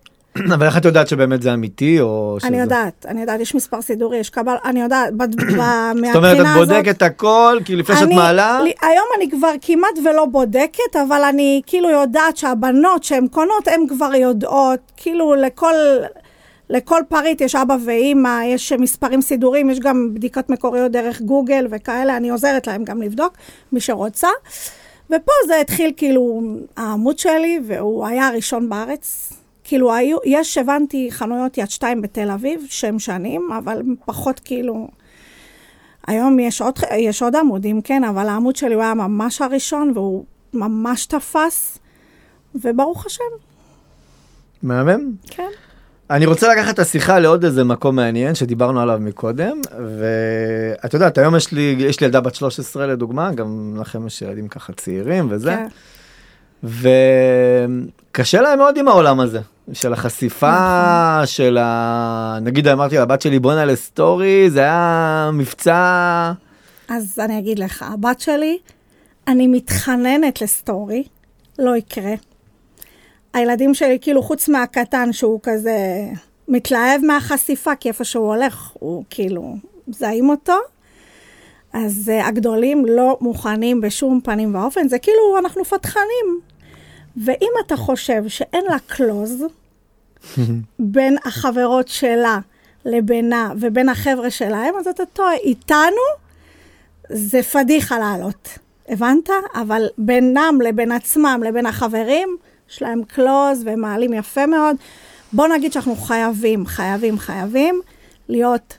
אבל 0.54 0.66
איך 0.66 0.76
את 0.76 0.84
יודעת 0.84 1.08
שבאמת 1.08 1.42
זה 1.42 1.54
אמיתי, 1.54 2.00
או 2.00 2.36
שזה... 2.38 2.48
אני 2.48 2.60
יודעת, 2.60 3.06
אני 3.08 3.20
יודעת, 3.20 3.40
יש 3.40 3.54
מספר 3.54 3.82
סידורי, 3.82 4.16
יש 4.16 4.30
קבל, 4.30 4.54
אני 4.64 4.80
יודעת, 4.82 5.12
מהבחינה 5.18 5.90
הזאת... 5.90 6.04
זאת 6.04 6.16
אומרת, 6.16 6.40
את 6.40 6.46
בודקת 6.56 7.02
הכל, 7.02 7.58
כאילו 7.64 7.80
לפני 7.80 7.96
שאת 7.96 8.08
מעלה? 8.08 8.60
היום 8.82 9.06
אני 9.16 9.30
כבר 9.30 9.52
כמעט 9.60 9.98
ולא 10.04 10.26
בודקת, 10.26 10.96
אבל 11.08 11.22
אני 11.28 11.62
כאילו 11.66 11.90
יודעת 11.90 12.36
שהבנות 12.36 13.04
שהן 13.04 13.26
קונות, 13.28 13.68
הן 13.68 13.86
כבר 13.88 14.14
יודעות, 14.14 14.80
כאילו 14.96 15.34
לכל... 15.34 15.74
לכל 16.72 17.00
פריט 17.08 17.40
יש 17.40 17.54
אבא 17.54 17.76
ואימא, 17.84 18.40
יש 18.44 18.72
מספרים 18.72 19.20
סידורים, 19.20 19.70
יש 19.70 19.80
גם 19.80 20.14
בדיקות 20.14 20.50
מקוריות 20.50 20.92
דרך 20.92 21.22
גוגל 21.22 21.66
וכאלה, 21.70 22.16
אני 22.16 22.30
עוזרת 22.30 22.66
להם 22.66 22.84
גם 22.84 23.02
לבדוק, 23.02 23.32
מי 23.72 23.80
שרוצה. 23.80 24.28
ופה 25.06 25.32
זה 25.46 25.60
התחיל 25.60 25.92
כאילו 25.96 26.42
העמוד 26.76 27.18
שלי, 27.18 27.60
והוא 27.66 28.06
היה 28.06 28.28
הראשון 28.28 28.68
בארץ. 28.68 29.32
כאילו, 29.70 29.94
היו, 29.94 30.18
יש, 30.24 30.58
הבנתי, 30.58 31.08
חנויות 31.10 31.58
יד 31.58 31.70
שתיים 31.70 32.02
בתל 32.02 32.30
אביב, 32.30 32.60
שהם 32.68 32.98
שנים, 32.98 33.48
אבל 33.58 33.82
פחות 34.04 34.40
כאילו... 34.44 34.88
היום 36.06 36.38
יש 36.38 36.60
עוד, 36.60 36.78
יש 36.98 37.22
עוד 37.22 37.36
עמודים, 37.36 37.82
כן, 37.82 38.04
אבל 38.04 38.28
העמוד 38.28 38.56
שלי 38.56 38.74
הוא 38.74 38.82
היה 38.82 38.94
ממש 38.94 39.42
הראשון, 39.42 39.92
והוא 39.94 40.24
ממש 40.54 41.06
תפס, 41.06 41.78
וברוך 42.54 43.06
השם. 43.06 43.24
מהמם. 44.62 45.12
כן. 45.26 45.48
אני 46.10 46.26
רוצה 46.26 46.54
לקחת 46.54 46.74
את 46.74 46.78
השיחה 46.78 47.18
לעוד 47.18 47.44
איזה 47.44 47.64
מקום 47.64 47.96
מעניין 47.96 48.34
שדיברנו 48.34 48.80
עליו 48.80 48.98
מקודם, 49.00 49.60
ואת 49.98 50.94
יודעת, 50.94 51.18
היום 51.18 51.36
יש 51.36 51.52
לי, 51.52 51.76
יש 51.78 52.00
לי 52.00 52.06
ילדה 52.06 52.20
בת 52.20 52.34
13 52.34 52.86
לדוגמה, 52.86 53.32
גם 53.32 53.76
לכם 53.80 54.06
יש 54.06 54.22
ילדים 54.22 54.48
ככה 54.48 54.72
צעירים 54.72 55.26
וזה. 55.30 55.50
כן. 55.50 55.66
וקשה 56.64 58.40
להם 58.40 58.58
מאוד 58.58 58.76
עם 58.78 58.88
העולם 58.88 59.20
הזה, 59.20 59.40
של 59.72 59.92
החשיפה. 59.92 61.20
של 61.26 61.58
ה... 61.60 62.38
נגיד 62.42 62.68
אמרתי 62.68 62.96
לבת 62.96 63.22
שלי 63.22 63.38
בוא 63.38 63.54
נעלה 63.54 63.76
סטורי, 63.76 64.50
זה 64.50 64.60
היה 64.60 65.30
מבצע... 65.32 66.32
אז 66.88 67.18
אני 67.18 67.38
אגיד 67.38 67.58
לך, 67.58 67.82
הבת 67.82 68.20
שלי, 68.20 68.58
אני 69.28 69.46
מתחננת 69.46 70.42
לסטורי, 70.42 71.04
לא 71.58 71.76
יקרה. 71.76 72.14
הילדים 73.34 73.74
שלי, 73.74 73.98
כאילו, 74.00 74.22
חוץ 74.22 74.48
מהקטן 74.48 75.12
שהוא 75.12 75.40
כזה 75.42 76.06
מתלהב 76.48 77.04
מהחשיפה, 77.04 77.76
כי 77.76 77.88
איפה 77.88 78.04
שהוא 78.04 78.34
הולך, 78.34 78.70
הוא 78.74 79.04
כאילו, 79.10 79.56
מזהים 79.88 80.30
אותו. 80.30 80.54
אז 81.72 82.10
uh, 82.14 82.26
הגדולים 82.26 82.86
לא 82.86 83.18
מוכנים 83.20 83.80
בשום 83.80 84.20
פנים 84.24 84.54
ואופן, 84.54 84.88
זה 84.88 84.98
כאילו, 84.98 85.38
אנחנו 85.38 85.64
פתחנים. 85.64 86.40
ואם 87.16 87.50
אתה 87.66 87.76
חושב 87.76 88.28
שאין 88.28 88.64
לה 88.64 88.76
קלוז 88.86 89.44
בין 90.78 91.16
החברות 91.24 91.88
שלה 91.88 92.38
לבינה 92.84 93.52
ובין 93.60 93.88
החבר'ה 93.88 94.30
שלהם, 94.30 94.74
אז 94.80 94.86
אתה 94.86 95.06
טועה. 95.06 95.34
איתנו 95.34 96.02
זה 97.08 97.42
פדיחה 97.42 97.98
לעלות, 97.98 98.48
הבנת? 98.88 99.30
אבל 99.54 99.86
בינם 99.98 100.58
לבין 100.64 100.92
עצמם, 100.92 101.40
לבין 101.46 101.66
החברים, 101.66 102.36
יש 102.70 102.82
להם 102.82 103.04
קלוז 103.04 103.62
והם 103.64 103.80
מעלים 103.80 104.12
יפה 104.12 104.46
מאוד. 104.46 104.76
בוא 105.32 105.48
נגיד 105.48 105.72
שאנחנו 105.72 105.96
חייבים, 105.96 106.66
חייבים, 106.66 107.18
חייבים 107.18 107.80
להיות 108.28 108.78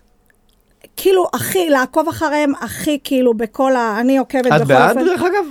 כאילו 1.01 1.27
הכי, 1.34 1.70
לעקוב 1.70 2.08
אחריהם 2.08 2.53
הכי 2.62 3.00
כאילו 3.03 3.34
בכל 3.34 3.75
ה... 3.75 3.98
אני 4.00 4.17
עוקבת 4.17 4.46
בכל 4.46 4.53
אופן. 4.53 4.63
את 4.63 4.67
בעד 4.67 4.98
דרך 4.98 5.22
אגב? 5.22 5.46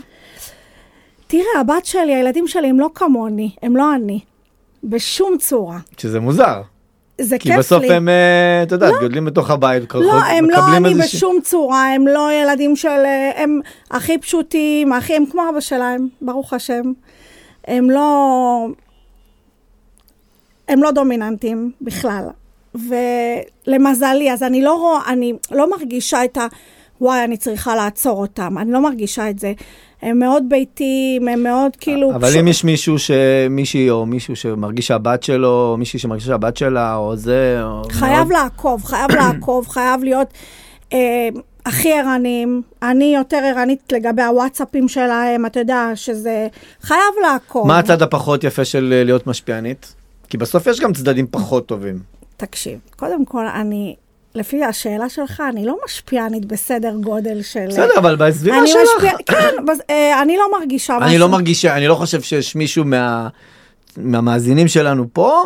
תראה, 1.27 1.61
הבת 1.61 1.87
שלי, 1.87 2.15
הילדים 2.15 2.49
שלי 2.49 2.69
הם 2.69 2.81
לא 2.81 2.91
כמוני, 2.95 3.51
הם 3.63 3.77
לא 3.77 3.95
אני. 3.95 4.21
בשום 4.85 5.39
צורה. 5.39 5.79
שזה 5.97 6.21
מוזר. 6.21 6.63
זה 7.21 7.39
כיף 7.39 7.47
לי. 7.47 7.53
כי 7.53 7.59
בסוף 7.59 7.85
הם, 7.91 8.09
אה, 8.09 8.63
את 8.63 8.73
יודעת, 8.73 8.93
לא, 8.93 9.09
גדלים 9.09 9.25
בתוך 9.25 9.51
הבית, 9.51 9.95
לא, 9.95 10.15
הם 10.15 10.51
לא 10.51 10.77
אני 10.77 10.95
בשום 10.95 11.39
צורה, 11.43 11.95
הם 11.95 12.07
לא 12.07 12.33
ילדים 12.33 12.77
של... 12.77 12.89
אה, 12.89 13.43
הם 13.43 13.61
הכי 13.91 14.19
פשוטים, 14.19 14.93
הכי, 14.93 15.17
הם 15.17 15.25
כמו 15.31 15.43
אבא 15.51 15.61
שלהם, 15.61 16.09
ברוך 16.23 16.53
השם. 16.53 16.83
הם 17.65 17.91
לא... 17.91 18.67
הם 20.69 20.83
לא 20.83 20.91
דומיננטים 20.91 21.73
בכלל. 21.81 22.25
ולמזלי, 22.75 24.33
אז 24.33 24.43
אני 24.43 24.63
לא 24.63 24.75
רואה, 24.75 25.01
אני 25.07 25.33
לא 25.51 25.71
מרגישה 25.71 26.25
את 26.25 26.37
ה... 26.37 26.47
וואי, 27.01 27.25
אני 27.25 27.37
צריכה 27.37 27.77
לעצור 27.77 28.21
אותם. 28.21 28.59
אני 28.59 28.73
לא 28.73 28.83
מרגישה 28.83 29.31
את 29.31 29.39
זה. 29.39 29.53
הם 30.03 30.19
מאוד 30.19 30.45
ביתיים, 30.49 31.29
הם 31.29 31.43
מאוד 31.43 31.77
כאילו... 31.77 32.15
אבל 32.15 32.39
אם 32.41 32.49
יש 32.49 32.65
מישהו, 32.65 32.99
ש... 32.99 33.11
מישהי 33.51 33.91
או 33.91 34.07
מישהו 34.07 34.37
שמרגיש 34.37 34.87
שהבת 34.87 35.23
שלו, 35.23 35.71
או 35.71 35.77
מישהי 35.77 35.99
שמרגיש 35.99 36.27
שהבת 36.27 36.57
שלה, 36.57 36.97
או 36.97 37.17
זה, 37.17 37.61
או... 37.63 37.83
חייב 37.91 38.19
מאוד... 38.19 38.33
לעקוב, 38.33 38.85
חייב 38.85 39.11
לעקוב, 39.11 39.69
חייב 39.69 40.05
להיות 40.05 40.29
אה, 40.93 41.29
הכי 41.67 41.93
ערניים. 41.93 42.63
אני 42.83 43.15
יותר 43.17 43.37
ערנית 43.37 43.93
לגבי 43.93 44.23
הוואטסאפים 44.23 44.89
שלהם, 44.89 45.47
אתה 45.47 45.61
יודע, 45.61 45.91
שזה... 45.95 46.49
חייב 46.83 47.15
לעקוב. 47.23 47.67
מה 47.67 47.79
הצד 47.79 48.03
הפחות 48.03 48.45
יפה 48.45 48.65
של 48.65 48.95
אה, 48.97 49.05
להיות 49.05 49.27
משפיענית? 49.27 49.95
כי 50.29 50.37
בסוף 50.37 50.67
יש 50.67 50.81
גם 50.81 50.93
צדדים 50.93 51.27
פחות 51.31 51.67
טובים. 51.67 52.20
תקשיב, 52.41 52.79
קודם 52.97 53.25
כל, 53.25 53.47
אני 53.47 53.97
לפי 54.35 54.65
השאלה 54.65 55.09
שלך, 55.09 55.43
אני 55.49 55.67
לא 55.67 55.77
משפיענית 55.85 56.45
בסדר 56.45 56.95
גודל 57.01 57.43
של... 57.43 57.67
בסדר, 57.69 57.99
אבל 57.99 58.17
בסביבה 58.17 58.67
שלך. 58.67 58.81
משפיע... 58.97 59.13
כן, 59.27 59.55
בס... 59.69 59.79
אה, 59.91 60.23
אני 60.23 60.37
לא 60.37 60.59
מרגישה 60.59 60.97
משהו. 60.97 61.09
אני 61.09 61.19
לא 61.19 61.29
מרגישה, 61.29 61.77
אני 61.77 61.87
לא 61.87 61.95
חושב 61.95 62.23
שיש 62.23 62.57
מישהו 62.57 62.85
מה... 62.85 63.29
מהמאזינים 63.97 64.69
שלנו 64.69 65.05
פה, 65.13 65.45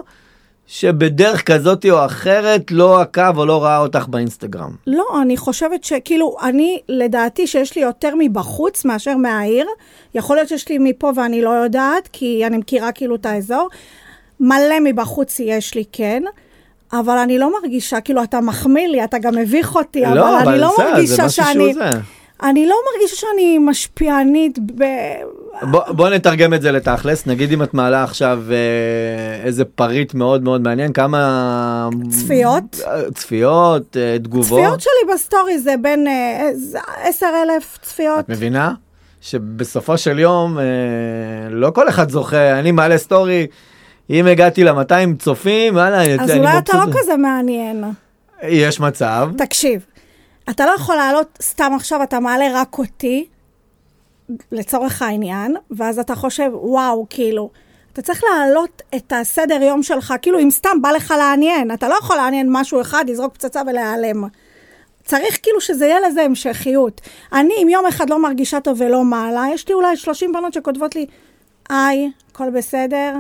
שבדרך 0.66 1.42
כזאת 1.42 1.86
או 1.90 2.04
אחרת 2.04 2.70
לא 2.70 3.00
עקב 3.00 3.38
או 3.38 3.46
לא 3.46 3.64
ראה 3.64 3.78
אותך 3.78 4.06
באינסטגרם. 4.08 4.70
לא, 4.86 5.06
אני 5.22 5.36
חושבת 5.36 5.84
שכאילו, 5.84 6.36
אני, 6.42 6.78
לדעתי 6.88 7.46
שיש 7.46 7.76
לי 7.76 7.82
יותר 7.82 8.14
מבחוץ 8.18 8.84
מאשר 8.84 9.16
מהעיר. 9.16 9.66
יכול 10.14 10.36
להיות 10.36 10.48
שיש 10.48 10.68
לי 10.68 10.78
מפה 10.78 11.12
ואני 11.16 11.42
לא 11.42 11.50
יודעת, 11.50 12.08
כי 12.12 12.46
אני 12.46 12.56
מכירה 12.56 12.92
כאילו 12.92 13.14
את 13.14 13.26
האזור. 13.26 13.68
מלא 14.40 14.80
מבחוץ 14.80 15.40
יש 15.40 15.74
לי, 15.74 15.84
כן. 15.92 16.22
אבל 16.92 17.18
אני 17.18 17.38
לא 17.38 17.52
מרגישה, 17.62 18.00
כאילו, 18.00 18.22
אתה 18.22 18.40
מחמיא 18.40 18.88
לי, 18.88 19.04
אתה 19.04 19.18
גם 19.18 19.34
מביך 19.34 19.76
אותי, 19.76 20.00
לא, 20.00 20.08
אבל, 20.08 20.42
אבל 20.42 20.52
אני 20.52 20.60
לא 20.60 20.74
זה, 20.76 20.84
מרגישה 20.84 21.28
זה 21.28 21.34
שאני... 21.34 21.74
זה. 21.74 21.90
אני 22.42 22.66
לא 22.66 22.76
מרגישה 22.92 23.16
שאני 23.16 23.58
משפיענית 23.58 24.58
ב... 24.58 24.84
בוא, 25.62 25.80
בוא 25.88 26.08
נתרגם 26.08 26.54
את 26.54 26.62
זה 26.62 26.72
לתכלס, 26.72 27.26
נגיד 27.26 27.52
אם 27.52 27.62
את 27.62 27.74
מעלה 27.74 28.02
עכשיו 28.04 28.42
אה, 28.50 29.44
איזה 29.44 29.64
פריט 29.64 30.14
מאוד 30.14 30.42
מאוד 30.42 30.60
מעניין, 30.60 30.92
כמה... 30.92 31.88
צפיות? 32.08 32.80
צפיות, 33.14 33.96
אה, 33.96 34.16
תגובות. 34.18 34.60
צפיות 34.60 34.80
שלי 34.80 35.14
בסטורי 35.14 35.58
זה 35.58 35.74
בין 35.82 36.06
אה, 36.06 36.50
עשר 37.02 37.26
אה, 37.26 37.42
אלף 37.42 37.78
צפיות. 37.82 38.20
את 38.24 38.28
מבינה? 38.28 38.72
שבסופו 39.20 39.98
של 39.98 40.18
יום 40.18 40.58
אה, 40.58 40.64
לא 41.50 41.70
כל 41.70 41.88
אחד 41.88 42.10
זוכה, 42.10 42.58
אני 42.58 42.72
מעלה 42.72 42.98
סטורי. 42.98 43.46
אם 44.11 44.26
הגעתי 44.26 44.64
ל-200 44.64 45.18
צופים, 45.18 45.75
וואלה, 45.75 46.04
אני 46.04 46.20
אז 46.20 46.30
אולי 46.30 46.58
אתה 46.58 46.76
לא 46.76 46.92
כזה 46.99 47.16
מעניין. 47.16 47.84
יש 48.42 48.80
מצב. 48.80 49.30
תקשיב, 49.38 49.87
אתה 50.50 50.66
לא 50.66 50.70
יכול 50.70 50.96
לעלות 50.96 51.38
סתם 51.42 51.73
עכשיו, 51.76 52.02
אתה 52.02 52.20
מעלה 52.20 52.46
רק 52.54 52.78
אותי, 52.78 53.26
לצורך 54.52 55.02
העניין, 55.02 55.56
ואז 55.70 55.99
אתה 55.99 56.14
חושב, 56.14 56.50
וואו, 56.52 57.06
כאילו, 57.11 57.50
אתה 57.92 58.02
צריך 58.02 58.25
להעלות 58.25 58.82
את 58.96 59.12
הסדר 59.16 59.62
יום 59.62 59.82
שלך, 59.82 60.14
כאילו, 60.23 60.38
אם 60.38 60.50
סתם 60.50 60.82
בא 60.82 60.90
לך 60.90 61.14
לעניין, 61.18 61.70
אתה 61.70 61.88
לא 61.88 61.94
יכול 62.00 62.16
לעניין 62.16 62.49
משהו 62.50 62.80
אחד, 62.80 63.04
לזרוק 63.08 63.34
פצצה 63.34 63.62
ולהיעלם. 63.66 64.25
צריך 65.04 65.38
כאילו 65.42 65.61
שזה 65.61 65.87
יהיה 65.87 66.00
לזה 66.00 66.23
המשכיות. 66.23 67.00
אני, 67.32 67.54
אם 67.62 67.68
יום 67.68 67.87
אחד 67.87 68.11
לא 68.11 68.23
מרגישה 68.23 68.61
טוב 68.61 68.80
ולא 68.80 69.04
מעלה, 69.04 69.44
יש 69.54 69.68
לי 69.68 69.75
אולי 69.75 69.96
30 69.96 70.32
בנות 70.32 70.52
שכותבות 70.52 70.94
לי, 70.94 71.06
היי, 71.70 72.11
הכל 72.30 72.50
בסדר, 72.50 73.14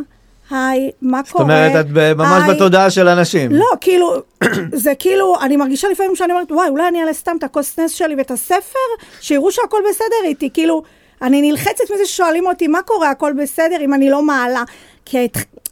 היי, 0.50 0.90
מה 1.02 1.20
זאת 1.24 1.32
קורה? 1.32 1.44
זאת 1.44 1.52
אומרת, 1.52 1.86
את 1.86 2.16
ממש 2.16 2.42
היי. 2.46 2.54
בתודעה 2.54 2.90
של 2.90 3.08
אנשים. 3.08 3.52
לא, 3.52 3.66
כאילו, 3.80 4.14
זה 4.84 4.92
כאילו, 4.98 5.36
אני 5.40 5.56
מרגישה 5.56 5.88
לפעמים 5.88 6.16
שאני 6.16 6.32
אומרת, 6.32 6.52
וואי, 6.52 6.68
אולי 6.68 6.88
אני 6.88 7.00
אעלה 7.00 7.12
סתם 7.12 7.36
את 7.38 7.44
הכוס 7.44 7.78
נס 7.78 7.90
שלי 7.90 8.14
ואת 8.14 8.30
הספר, 8.30 8.78
שיראו 9.20 9.52
שהכל 9.52 9.80
בסדר 9.90 10.24
איתי, 10.24 10.50
כאילו, 10.50 10.82
אני 11.22 11.42
נלחצת 11.42 11.84
מזה 11.94 12.06
ששואלים 12.06 12.46
אותי, 12.46 12.66
מה 12.66 12.82
קורה, 12.82 13.10
הכל 13.10 13.32
בסדר, 13.42 13.76
אם 13.80 13.94
אני 13.94 14.10
לא 14.10 14.22
מעלה. 14.22 14.62
כי, 15.04 15.28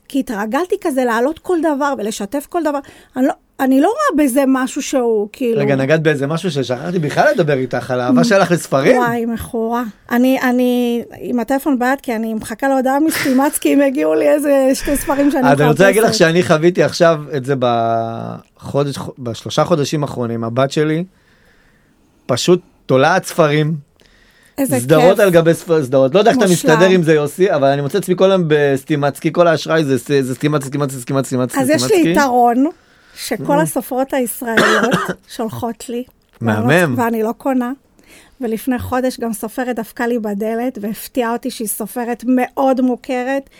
כי 0.08 0.20
התרגלתי 0.20 0.76
כזה 0.80 1.04
להעלות 1.04 1.38
כל 1.38 1.58
דבר 1.60 1.94
ולשתף 1.98 2.46
כל 2.48 2.62
דבר. 2.62 2.78
אני 3.16 3.26
לא, 3.26 3.32
אני 3.62 3.80
לא 3.80 3.86
רואה 3.86 4.24
בזה 4.24 4.44
משהו 4.48 4.82
שהוא 4.82 5.28
כאילו... 5.32 5.60
רגע, 5.60 5.76
נגעת 5.76 6.02
באיזה 6.02 6.26
משהו 6.26 6.50
ששכחתי 6.50 6.98
בכלל 6.98 7.32
לדבר 7.34 7.58
איתך 7.58 7.90
על 7.90 8.00
האהבה 8.00 8.24
שלך 8.24 8.50
לספרים? 8.50 8.96
וואי, 8.96 9.26
מכורה. 9.26 9.82
אני, 10.10 10.40
אני 10.42 11.02
עם 11.18 11.40
הטלפון 11.40 11.78
ביד, 11.78 12.00
כי 12.02 12.16
אני 12.16 12.34
מחכה 12.34 12.68
להודעה 12.68 13.00
מסטימצקי, 13.00 13.74
אם 13.74 13.80
יגיעו 13.82 14.14
לי 14.14 14.28
איזה 14.28 14.70
שתי 14.74 14.96
ספרים 14.96 15.30
שאני 15.30 15.42
מחפשת. 15.42 15.54
אז 15.54 15.60
אני 15.60 15.68
רוצה 15.68 15.84
להגיד 15.84 16.02
לך 16.02 16.14
שאני 16.14 16.42
חוויתי 16.42 16.82
עכשיו 16.82 17.22
את 17.36 17.44
זה 17.44 17.54
בחודש, 17.58 18.98
בשלושה 19.18 19.64
חודשים 19.64 20.02
האחרונים. 20.02 20.44
הבת 20.44 20.70
שלי 20.70 21.04
פשוט 22.26 22.60
תולעת 22.86 23.24
ספרים. 23.24 23.74
איזה 24.58 24.76
כיף. 24.76 24.84
סדרות 24.84 25.18
על 25.18 25.30
גבי 25.30 25.54
סדרות. 25.54 26.14
לא 26.14 26.18
יודע 26.18 26.30
איך 26.30 26.38
אתה 26.38 26.46
מסתדר 26.46 26.86
עם 26.86 27.02
זה 27.02 27.14
יוסי, 27.14 27.52
אבל 27.52 27.68
אני 27.68 27.82
מוצא 27.82 27.98
עצמי 27.98 28.14
כל 28.16 28.30
היום 28.30 28.44
בסטימצקי, 28.46 29.32
כל 29.32 29.46
האשראי 29.46 29.84
זה 29.84 29.98
סטימצקי, 29.98 30.66
סטימצקי, 30.66 31.00
סטימצקי, 31.00 31.28
סטימצקי. 31.28 31.60
אז 31.60 31.70
יש 31.70 31.90
לי 31.90 32.12
יתרון. 32.12 32.66
שכל 33.14 33.60
הסופרות 33.60 34.14
הישראליות 34.14 34.94
שולחות 35.36 35.88
לי. 35.88 36.04
מהמם. 36.40 36.94
ואני 36.98 37.22
לא 37.22 37.32
קונה. 37.38 37.72
ולפני 38.40 38.78
חודש 38.78 39.20
גם 39.20 39.32
סופרת 39.32 39.76
דפקה 39.76 40.06
לי 40.06 40.18
בדלת 40.18 40.78
והפתיעה 40.80 41.32
אותי 41.32 41.50
שהיא 41.50 41.68
סופרת 41.68 42.24
מאוד 42.26 42.80
מוכרת. 42.80 43.50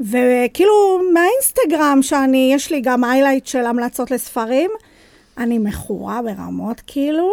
וכאילו 0.00 1.00
מהאינסטגרם 1.12 1.98
שאני, 2.02 2.50
יש 2.54 2.70
לי 2.70 2.80
גם 2.80 3.04
איילייט 3.04 3.46
של 3.46 3.66
המלצות 3.66 4.10
לספרים, 4.10 4.70
אני 5.38 5.58
מכורה 5.58 6.20
ברמות 6.22 6.82
כאילו, 6.86 7.32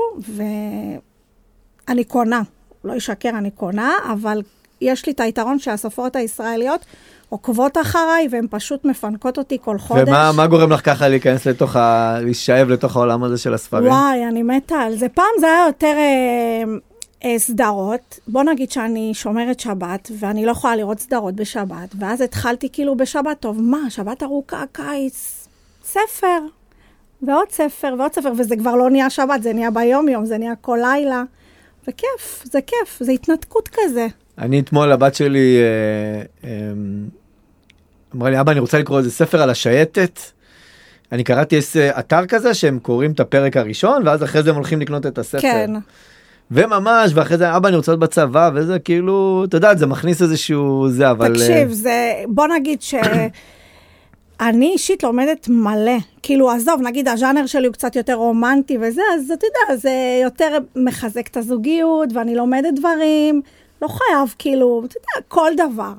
ואני 1.87 2.03
קונה. 2.03 2.41
לא 2.83 2.97
אשקר, 2.97 3.29
אני 3.29 3.51
קונה, 3.51 3.93
אבל 4.13 4.41
יש 4.81 5.05
לי 5.05 5.11
את 5.11 5.19
היתרון 5.19 5.59
שהסופרות 5.59 6.15
הישראליות 6.15 6.85
עוקבות 7.31 7.77
אחריי, 7.77 8.27
והן 8.31 8.47
פשוט 8.49 8.85
מפנקות 8.85 9.37
אותי 9.37 9.57
כל 9.61 9.77
חודש. 9.77 10.09
ומה 10.33 10.47
גורם 10.47 10.71
לך 10.71 10.85
ככה 10.85 11.07
להיכנס 11.07 11.47
לתוך 11.47 11.75
ה... 11.75 12.17
להישאב 12.21 12.69
לתוך 12.69 12.95
העולם 12.95 13.23
הזה 13.23 13.37
של 13.37 13.53
הספרים? 13.53 13.91
וואי, 13.91 14.27
אני 14.27 14.43
מתה 14.43 14.75
על 14.75 14.95
זה. 14.95 15.09
פעם 15.09 15.25
זה 15.39 15.45
היה 15.45 15.63
יותר 15.67 15.95
אה, 15.97 16.63
אה, 17.23 17.39
סדרות. 17.39 18.19
בוא 18.27 18.43
נגיד 18.43 18.71
שאני 18.71 19.11
שומרת 19.13 19.59
שבת, 19.59 20.11
ואני 20.19 20.45
לא 20.45 20.51
יכולה 20.51 20.75
לראות 20.75 20.99
סדרות 20.99 21.35
בשבת, 21.35 21.95
ואז 21.99 22.21
התחלתי 22.21 22.69
כאילו 22.73 22.95
בשבת, 22.95 23.39
טוב, 23.39 23.61
מה, 23.61 23.89
שבת 23.89 24.23
ארוכה, 24.23 24.63
קיץ, 24.71 25.47
ספר, 25.83 26.39
ועוד 27.21 27.51
ספר, 27.51 27.95
ועוד 27.99 28.13
ספר, 28.13 28.31
וזה 28.37 28.55
כבר 28.55 28.75
לא 28.75 28.89
נהיה 28.89 29.09
שבת, 29.09 29.43
זה 29.43 29.53
נהיה 29.53 29.71
ביום-יום, 29.71 30.25
זה 30.25 30.37
נהיה 30.37 30.55
כל 30.61 30.79
לילה. 30.81 31.23
וכיף, 31.87 32.43
זה 32.43 32.59
כיף, 32.61 32.97
זה 32.99 33.11
התנתקות 33.11 33.69
כזה. 33.73 34.07
אני 34.37 34.59
אתמול, 34.59 34.91
הבת 34.91 35.15
שלי, 35.15 35.57
אה, 35.57 36.49
אה, 36.49 36.71
אמרה 38.15 38.29
לי, 38.29 38.39
אבא, 38.39 38.51
אני 38.51 38.59
רוצה 38.59 38.79
לקרוא 38.79 38.97
איזה 38.97 39.11
ספר 39.11 39.41
על 39.41 39.49
השייטת. 39.49 40.19
אני 41.11 41.23
קראתי 41.23 41.55
איזה 41.55 41.91
אתר 41.99 42.25
כזה 42.25 42.53
שהם 42.53 42.79
קוראים 42.79 43.11
את 43.11 43.19
הפרק 43.19 43.57
הראשון, 43.57 44.07
ואז 44.07 44.23
אחרי 44.23 44.43
זה 44.43 44.49
הם 44.49 44.55
הולכים 44.55 44.81
לקנות 44.81 45.05
את 45.05 45.17
הספר. 45.17 45.41
כן. 45.41 45.71
וממש, 46.51 47.11
ואחרי 47.13 47.37
זה, 47.37 47.57
אבא, 47.57 47.67
אני 47.67 47.77
רוצה 47.77 47.91
להיות 47.91 47.99
בצבא, 47.99 48.49
וזה 48.53 48.79
כאילו, 48.79 49.45
אתה 49.47 49.57
יודע, 49.57 49.75
זה 49.75 49.85
מכניס 49.85 50.21
איזשהו 50.21 50.89
זה, 50.89 51.11
אבל... 51.11 51.33
תקשיב, 51.33 51.67
אה, 51.69 51.73
זה, 51.73 52.13
בוא 52.27 52.47
נגיד 52.47 52.81
ש... 52.81 52.95
אני 54.41 54.71
אישית 54.73 55.03
לומדת 55.03 55.47
מלא. 55.49 55.97
כאילו, 56.23 56.51
עזוב, 56.51 56.81
נגיד 56.81 57.07
הז'אנר 57.07 57.45
שלי 57.45 57.67
הוא 57.67 57.73
קצת 57.73 57.95
יותר 57.95 58.13
רומנטי 58.13 58.77
וזה, 58.81 59.01
אז 59.15 59.31
אתה 59.31 59.45
יודע, 59.47 59.77
זה 59.77 60.19
יותר 60.23 60.57
מחזק 60.75 61.27
את 61.27 61.37
הזוגיות, 61.37 62.09
ואני 62.13 62.35
לומדת 62.35 62.73
דברים. 62.75 63.41
לא 63.81 63.87
חייב, 63.87 64.35
כאילו, 64.39 64.83
אתה 64.85 64.97
יודע, 64.97 65.27
כל 65.27 65.51
דבר. 65.57 65.93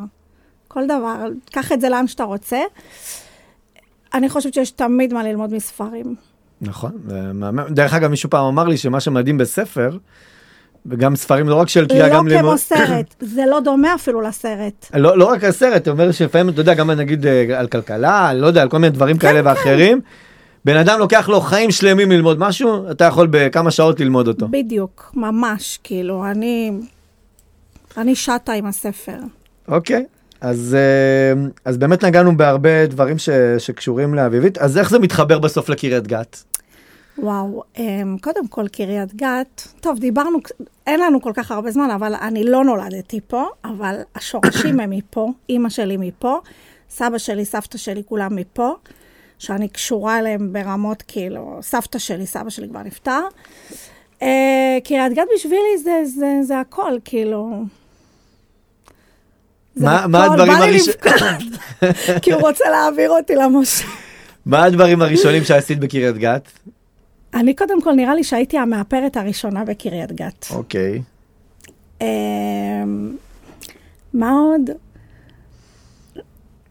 כל 0.73 0.85
דבר, 0.85 1.27
קח 1.51 1.73
את 1.73 1.81
זה 1.81 1.89
לאן 1.89 2.07
שאתה 2.07 2.25
רוצה. 2.25 2.61
אני 4.15 4.29
חושבת 4.29 4.55
שיש 4.55 4.71
תמיד 4.71 5.15
מה 5.15 5.23
ללמוד 5.23 5.55
מספרים. 5.55 6.15
נכון, 6.61 6.93
דרך 7.71 7.95
אגב, 7.95 8.11
מישהו 8.11 8.31
פעם 8.31 8.45
אמר 8.45 8.65
לי 8.65 8.77
שמה 8.77 9.01
שמדהים 9.01 9.39
בספר, 9.39 9.97
וגם 10.87 11.17
ספרים 11.17 11.49
לא 11.49 11.55
רק 11.55 11.69
של 11.69 11.89
קריאה, 11.89 12.09
לא 12.09 12.15
גם... 12.15 12.29
לא 12.29 12.39
כמו 12.39 12.59
סרט, 12.59 13.15
זה 13.35 13.43
לא 13.47 13.61
דומה 13.61 13.95
אפילו 13.95 14.21
לסרט. 14.21 14.87
לא, 14.95 15.19
לא 15.19 15.25
רק 15.25 15.45
הסרט, 15.45 15.89
אומר 15.89 16.13
שלפעמים, 16.13 16.49
אתה 16.49 16.61
יודע, 16.61 16.75
גם 16.75 16.91
נגיד 16.91 17.27
אה, 17.27 17.59
על 17.59 17.67
כלכלה, 17.67 18.35
לא 18.35 18.47
יודע, 18.47 18.63
על 18.63 18.69
כל 18.69 18.79
מיני 18.79 18.91
דברים 18.91 19.19
כן, 19.19 19.29
כאלה 19.29 19.41
כן. 19.41 19.47
ואחרים. 19.47 20.01
בן 20.65 20.77
אדם 20.77 20.99
לוקח 20.99 21.29
לו 21.29 21.41
חיים 21.41 21.71
שלמים 21.71 22.13
ללמוד 22.13 22.39
משהו, 22.39 22.91
אתה 22.91 23.05
יכול 23.05 23.29
בכמה 23.31 23.71
שעות 23.71 24.01
ללמוד 24.01 24.29
אותו. 24.29 24.49
בדיוק, 24.51 25.13
ממש, 25.15 25.79
כאילו, 25.85 26.25
אני... 26.27 26.73
אני 27.97 28.15
שטה 28.15 28.53
עם 28.53 28.67
הספר. 28.67 29.19
אוקיי. 29.69 30.05
אז, 30.43 30.77
אה, 30.79 31.43
אז 31.65 31.77
באמת 31.77 32.05
נגענו 32.05 32.37
בהרבה 32.37 32.87
דברים 32.87 33.19
ש, 33.19 33.29
שקשורים 33.59 34.15
לאביבית, 34.15 34.59
אז 34.59 34.79
איך 34.79 34.91
זה 34.91 34.99
מתחבר 34.99 35.39
בסוף 35.39 35.69
לקריית 35.69 36.07
גת? 36.07 36.43
וואו, 37.19 37.63
אמ, 37.79 38.17
קודם 38.21 38.49
כל 38.49 38.69
קריית 38.69 39.15
גת, 39.15 39.69
טוב, 39.81 39.99
דיברנו, 39.99 40.39
אין 40.87 41.01
לנו 41.01 41.23
כל 41.23 41.33
כך 41.35 41.51
הרבה 41.51 41.71
זמן, 41.71 41.91
אבל 41.91 42.15
אני 42.15 42.45
לא 42.45 42.65
נולדתי 42.65 43.21
פה, 43.27 43.47
אבל 43.65 44.01
השורשים 44.15 44.81
הם 44.81 44.91
מפה, 44.91 45.31
אימא 45.49 45.69
שלי 45.69 45.97
מפה, 45.97 46.41
סבא 46.91 47.19
שלי, 47.19 47.45
סבתא 47.45 47.79
שלי, 47.79 48.03
כולם 48.09 48.37
מפה. 48.37 48.75
שאני 49.39 49.69
קשורה 49.69 50.19
אליהם 50.19 50.53
ברמות, 50.53 51.03
כאילו, 51.09 51.59
סבתא 51.63 51.99
שלי, 51.99 52.27
סבא 52.27 52.51
שלי 52.51 52.69
כבר 52.69 52.83
נפטר. 52.83 53.21
אה, 54.23 54.79
קריית 54.85 55.13
גת 55.13 55.25
בשבילי 55.35 55.79
זה, 55.83 56.01
זה, 56.05 56.39
זה 56.43 56.61
הכל, 56.61 56.93
כאילו... 57.05 57.65
מה- 59.77 60.07
מה 60.07 60.25
הדברים 60.25 60.53
בא 60.53 60.65
לי 60.65 60.71
הראש- 60.77 60.89
לבכות, 60.89 62.23
כי 62.23 62.33
הוא 62.33 62.41
רוצה 62.49 62.65
להעביר 62.71 63.11
אותי 63.11 63.35
למושב. 63.35 63.85
מה 64.47 64.65
הדברים 64.65 65.03
הראשונים 65.03 65.45
שעשית 65.45 65.79
בקריית 65.79 66.17
גת? 66.17 66.49
אני 67.35 67.55
קודם 67.55 67.83
כל, 67.83 67.93
נראה 67.93 68.15
לי 68.15 68.25
שהייתי 68.25 68.59
המאפרת 68.59 69.17
הראשונה 69.17 69.65
בקריית 69.65 70.13
גת. 70.13 70.47
אוקיי. 70.51 71.03
אמ, 72.01 72.07
מה 74.15 74.31
עוד? 74.33 74.71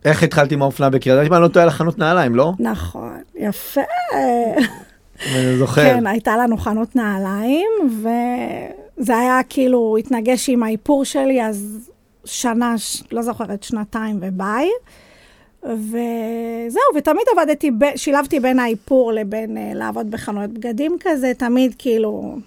איך 0.05 0.23
התחלת 0.23 0.51
עם 0.51 0.61
האופנה 0.61 0.89
בקריית 0.89 1.19
גת? 1.21 1.27
אם 1.27 1.33
אני 1.33 1.41
לא 1.43 1.47
טועה 1.47 1.65
לחנות 1.65 1.97
נעליים, 1.97 2.35
לא? 2.35 2.51
נכון, 2.59 3.17
יפה. 3.35 3.81
אני 5.35 5.57
זוכר. 5.57 5.81
כן, 5.83 6.07
הייתה 6.07 6.37
לנו 6.37 6.57
חנות 6.57 6.95
נעליים, 6.95 7.69
וזה 8.99 9.17
היה 9.17 9.39
כאילו, 9.49 9.95
התנגש 9.99 10.49
עם 10.49 10.63
האיפור 10.63 11.05
שלי, 11.05 11.43
אז 11.45 11.89
שנה, 12.25 12.75
לא 13.11 13.21
זוכרת, 13.21 13.63
שנתיים 13.63 14.19
וביי. 14.21 14.69
וזהו, 15.63 16.81
ותמיד 16.95 17.23
עבדתי, 17.33 17.71
ב, 17.71 17.85
שילבתי 17.95 18.39
בין 18.39 18.59
האיפור 18.59 19.11
לבין 19.13 19.57
uh, 19.57 19.77
לעבוד 19.77 20.11
בחנויות 20.11 20.51
בגדים 20.51 20.97
כזה, 20.99 21.31
תמיד 21.37 21.75
כאילו, 21.77 22.37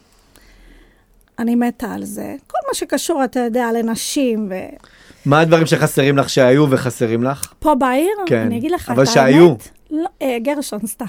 אני 1.38 1.54
מתה 1.54 1.92
על 1.92 2.04
זה. 2.04 2.34
כל 2.46 2.58
מה 2.68 2.74
שקשור, 2.74 3.24
אתה 3.24 3.40
יודע, 3.40 3.72
לנשים, 3.72 4.46
ופה 4.46 4.88
מה 5.24 5.40
הדברים 5.40 5.66
שחסרים 5.66 6.18
לך 6.18 6.30
שהיו 6.30 6.70
וחסרים 6.70 7.24
לך? 7.24 7.52
בעיר, 7.78 8.16
כן, 8.26 8.38
אני 8.46 8.58
אגיד 8.58 8.70
לך 8.70 8.90
אבל 8.90 9.02
את 9.02 9.08
שהיו. 9.08 9.46
האמת. 9.48 9.68
לא, 9.90 10.08
אה, 10.22 10.36
גרשון, 10.42 10.80
סתם. 10.86 11.04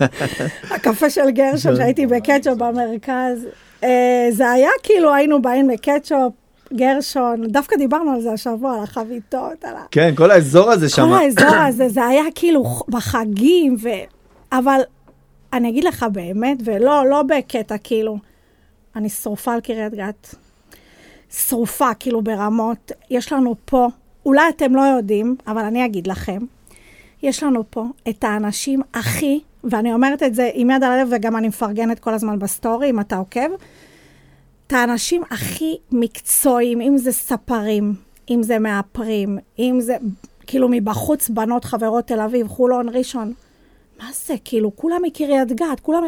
הקפה 0.74 1.10
של 1.10 1.30
גרשון, 1.30 1.76
שהייתי 1.76 2.06
בקטשופ 2.06 2.58
במרכז, 2.58 3.46
אה, 3.84 4.28
זה 4.30 4.50
היה 4.50 4.70
כאילו, 4.82 5.14
היינו 5.14 5.42
באים 5.42 5.70
לקטשופ, 5.70 6.32
גרשון, 6.74 7.46
דווקא 7.46 7.76
דיברנו 7.76 8.10
על 8.10 8.20
זה 8.20 8.32
השבוע, 8.32 8.76
על 8.76 8.82
החביתות, 8.82 9.64
על 9.64 9.76
ה... 9.76 9.84
כן, 9.90 10.14
כל 10.16 10.30
האזור 10.30 10.70
הזה 10.70 10.88
שם. 10.88 11.02
כל 11.02 11.14
האזור 11.14 11.56
הזה, 11.56 11.88
זה 11.88 12.06
היה 12.06 12.24
כאילו 12.34 12.64
בחגים, 12.88 13.76
ו... 13.82 13.88
אבל 14.52 14.80
אני 15.52 15.68
אגיד 15.68 15.84
לך 15.84 16.06
באמת, 16.12 16.58
ולא, 16.64 17.06
לא 17.06 17.22
בקטע 17.22 17.78
כאילו, 17.78 18.18
אני 18.96 19.08
שרופה 19.08 19.54
על 19.54 19.60
קריית 19.60 19.94
גת. 19.94 20.34
שרופה, 21.30 21.94
כאילו 21.94 22.22
ברמות. 22.22 22.92
יש 23.10 23.32
לנו 23.32 23.54
פה, 23.64 23.88
אולי 24.26 24.48
אתם 24.48 24.74
לא 24.74 24.80
יודעים, 24.80 25.36
אבל 25.46 25.64
אני 25.64 25.84
אגיד 25.84 26.06
לכם, 26.06 26.38
יש 27.22 27.42
לנו 27.42 27.64
פה 27.70 27.84
את 28.08 28.24
האנשים 28.24 28.80
הכי, 28.94 29.40
ואני 29.64 29.92
אומרת 29.92 30.22
את 30.22 30.34
זה 30.34 30.50
עם 30.54 30.70
יד 30.70 30.84
על 30.84 30.92
הלב, 30.92 31.08
וגם 31.10 31.36
אני 31.36 31.48
מפרגנת 31.48 31.98
כל 31.98 32.14
הזמן 32.14 32.38
בסטורי, 32.38 32.90
אם 32.90 33.00
אתה 33.00 33.16
עוקב, 33.16 33.48
את 34.68 34.72
האנשים 34.72 35.22
הכי 35.30 35.76
מקצועיים, 35.92 36.80
אם 36.80 36.98
זה 36.98 37.12
ספרים, 37.12 37.94
אם 38.30 38.42
זה 38.42 38.58
מאפרים, 38.58 39.38
אם 39.58 39.76
זה, 39.80 39.96
כאילו 40.46 40.68
מבחוץ 40.70 41.28
בנות 41.28 41.64
חברות 41.64 42.06
תל 42.06 42.20
אביב, 42.20 42.48
חולון, 42.48 42.88
ראשון. 42.88 43.32
מה 43.98 44.10
זה? 44.12 44.34
כאילו, 44.44 44.76
כולם 44.76 45.00
מקריית 45.02 45.52
גת, 45.52 45.80
כולם... 45.82 46.02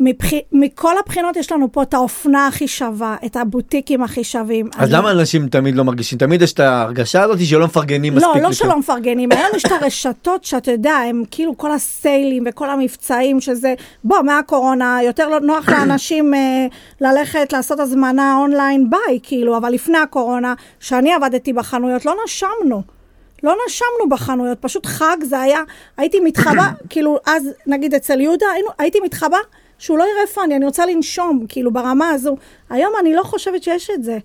מבח... 0.00 0.28
מכל 0.52 0.94
הבחינות 1.04 1.36
יש 1.36 1.52
לנו 1.52 1.72
פה 1.72 1.82
את 1.82 1.94
האופנה 1.94 2.46
הכי 2.46 2.68
שווה, 2.68 3.16
את 3.26 3.36
הבוטיקים 3.36 4.02
הכי 4.02 4.24
שווים. 4.24 4.66
אז 4.76 4.88
אני- 4.88 4.92
למה 4.98 5.10
אנשים 5.10 5.48
תמיד 5.48 5.74
לא 5.74 5.84
מרגישים? 5.84 6.18
תמיד 6.18 6.42
יש 6.42 6.52
את 6.52 6.60
ההרגשה 6.60 7.22
הזאת 7.22 7.38
שלא 7.44 7.64
מפרגנים 7.64 8.14
מספיק. 8.14 8.36
לא, 8.36 8.42
לא 8.42 8.52
שלא 8.52 8.78
מפרגנים, 8.78 9.32
היום 9.32 9.48
יש 9.56 9.64
את 9.64 9.70
הרשתות 9.82 10.44
שאתה 10.44 10.70
יודע, 10.70 10.92
הם 10.96 11.22
כאילו 11.30 11.58
כל 11.58 11.72
הסיילים 11.72 12.44
וכל 12.46 12.70
המבצעים 12.70 13.40
שזה, 13.40 13.74
בוא, 14.04 14.22
מהקורונה, 14.22 14.98
יותר 15.02 15.28
לא 15.28 15.40
נוח 15.40 15.68
לאנשים 15.68 16.34
אה, 16.34 16.66
ללכת 17.00 17.52
לעשות 17.52 17.80
הזמנה 17.80 18.36
אונליין 18.40 18.90
ביי, 18.90 19.18
כאילו, 19.22 19.56
אבל 19.56 19.70
לפני 19.70 19.98
הקורונה, 19.98 20.54
שאני 20.80 21.12
עבדתי 21.12 21.52
בחנויות, 21.52 22.04
לא 22.06 22.14
נשמנו. 22.24 22.82
לא 23.42 23.56
נשמנו 23.66 24.08
בחנויות, 24.10 24.58
פשוט 24.60 24.86
חג 24.86 25.16
זה 25.24 25.40
היה, 25.40 25.60
הייתי 25.96 26.20
מתחבא, 26.20 26.68
כאילו, 26.90 27.18
אז 27.26 27.48
נגיד 27.66 27.94
אצל 27.94 28.20
יהודה, 28.20 28.46
היינו, 28.54 28.68
הייתי 28.78 28.98
מתחבא, 29.04 29.36
שהוא 29.84 29.98
לא 29.98 30.04
יראה 30.04 30.22
איפה 30.22 30.44
אני, 30.44 30.64
רוצה 30.64 30.86
לנשום, 30.86 31.46
כאילו, 31.48 31.72
ברמה 31.72 32.08
הזו. 32.08 32.36
היום 32.70 32.92
אני 33.00 33.14
לא 33.14 33.22
חושבת 33.22 33.62
שיש 33.62 33.90
את 33.90 34.04
זה. 34.04 34.18